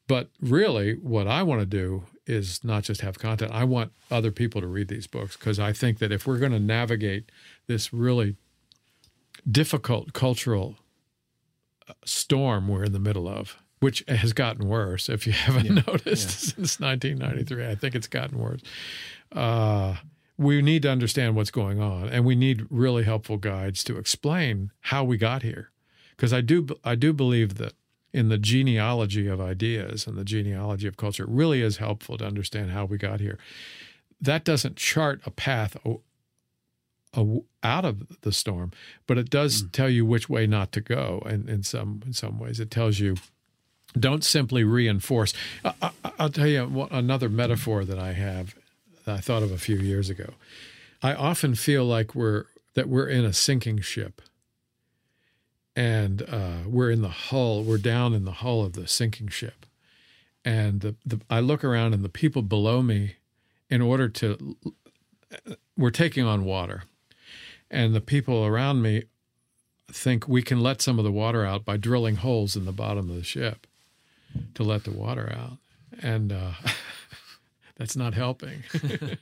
[0.06, 3.50] But really, what I want to do is not just have content.
[3.52, 6.52] I want other people to read these books because I think that if we're going
[6.52, 7.32] to navigate
[7.66, 8.36] this really
[9.50, 10.76] difficult cultural
[11.88, 15.08] uh, storm we're in the middle of, which has gotten worse.
[15.08, 18.60] If you haven't noticed since 1993, I think it's gotten worse.
[19.32, 19.96] Uh,
[20.38, 24.70] we need to understand what's going on, and we need really helpful guides to explain
[24.82, 25.70] how we got here.
[26.16, 27.72] Because I do, I do believe that
[28.12, 32.24] in the genealogy of ideas and the genealogy of culture, it really is helpful to
[32.24, 33.36] understand how we got here.
[34.20, 36.02] That doesn't chart a path o-
[37.64, 38.70] out of the storm,
[39.08, 41.20] but it does tell you which way not to go.
[41.26, 43.16] And in some in some ways, it tells you
[43.98, 45.34] don't simply reinforce.
[45.64, 48.54] I, I, I'll tell you another metaphor that I have
[49.04, 50.34] that I thought of a few years ago.
[51.02, 52.44] I often feel like we're
[52.74, 54.22] that we're in a sinking ship,
[55.76, 57.62] and uh, we're in the hull.
[57.62, 59.66] We're down in the hull of the sinking ship,
[60.44, 63.16] and the, the I look around and the people below me,
[63.68, 64.56] in order to,
[65.76, 66.84] we're taking on water,
[67.70, 69.04] and the people around me
[69.90, 73.10] think we can let some of the water out by drilling holes in the bottom
[73.10, 73.66] of the ship
[74.54, 75.58] to let the water out,
[76.02, 76.52] and uh,
[77.76, 78.62] that's not helping.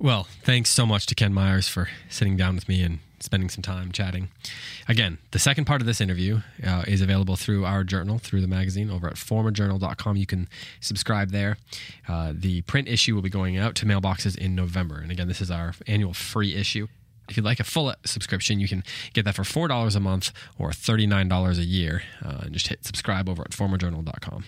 [0.00, 3.62] Well, thanks so much to Ken Myers for sitting down with me and spending some
[3.62, 4.28] time chatting.
[4.86, 8.46] Again, the second part of this interview uh, is available through our journal, through the
[8.46, 10.16] magazine over at formajournal.com.
[10.16, 10.48] You can
[10.78, 11.56] subscribe there.
[12.06, 15.00] Uh, the print issue will be going out to mailboxes in November.
[15.00, 16.86] And again, this is our annual free issue.
[17.28, 18.82] If you'd like a full subscription, you can
[19.12, 22.02] get that for $4 a month or $39 a year.
[22.24, 24.44] Uh, and just hit subscribe over at formajournal.com.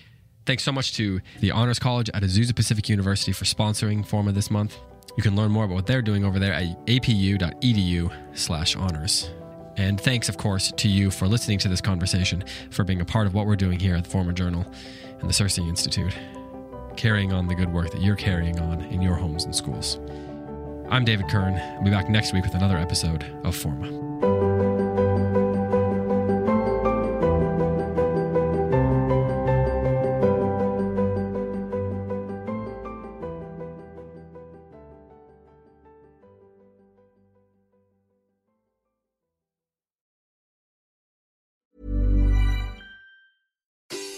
[0.47, 4.51] Thanks so much to the Honors College at Azusa Pacific University for sponsoring Forma this
[4.51, 4.77] month.
[5.17, 9.31] You can learn more about what they're doing over there at apu.edu slash honors.
[9.77, 13.27] And thanks, of course, to you for listening to this conversation, for being a part
[13.27, 14.67] of what we're doing here at the Forma Journal
[15.21, 16.15] and the Circe Institute,
[16.97, 19.99] carrying on the good work that you're carrying on in your homes and schools.
[20.93, 21.55] I'm David Kern.
[21.55, 23.87] I'll be back next week with another episode of Forma.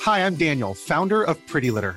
[0.01, 1.97] Hi, I'm Daniel, founder of Pretty Litter.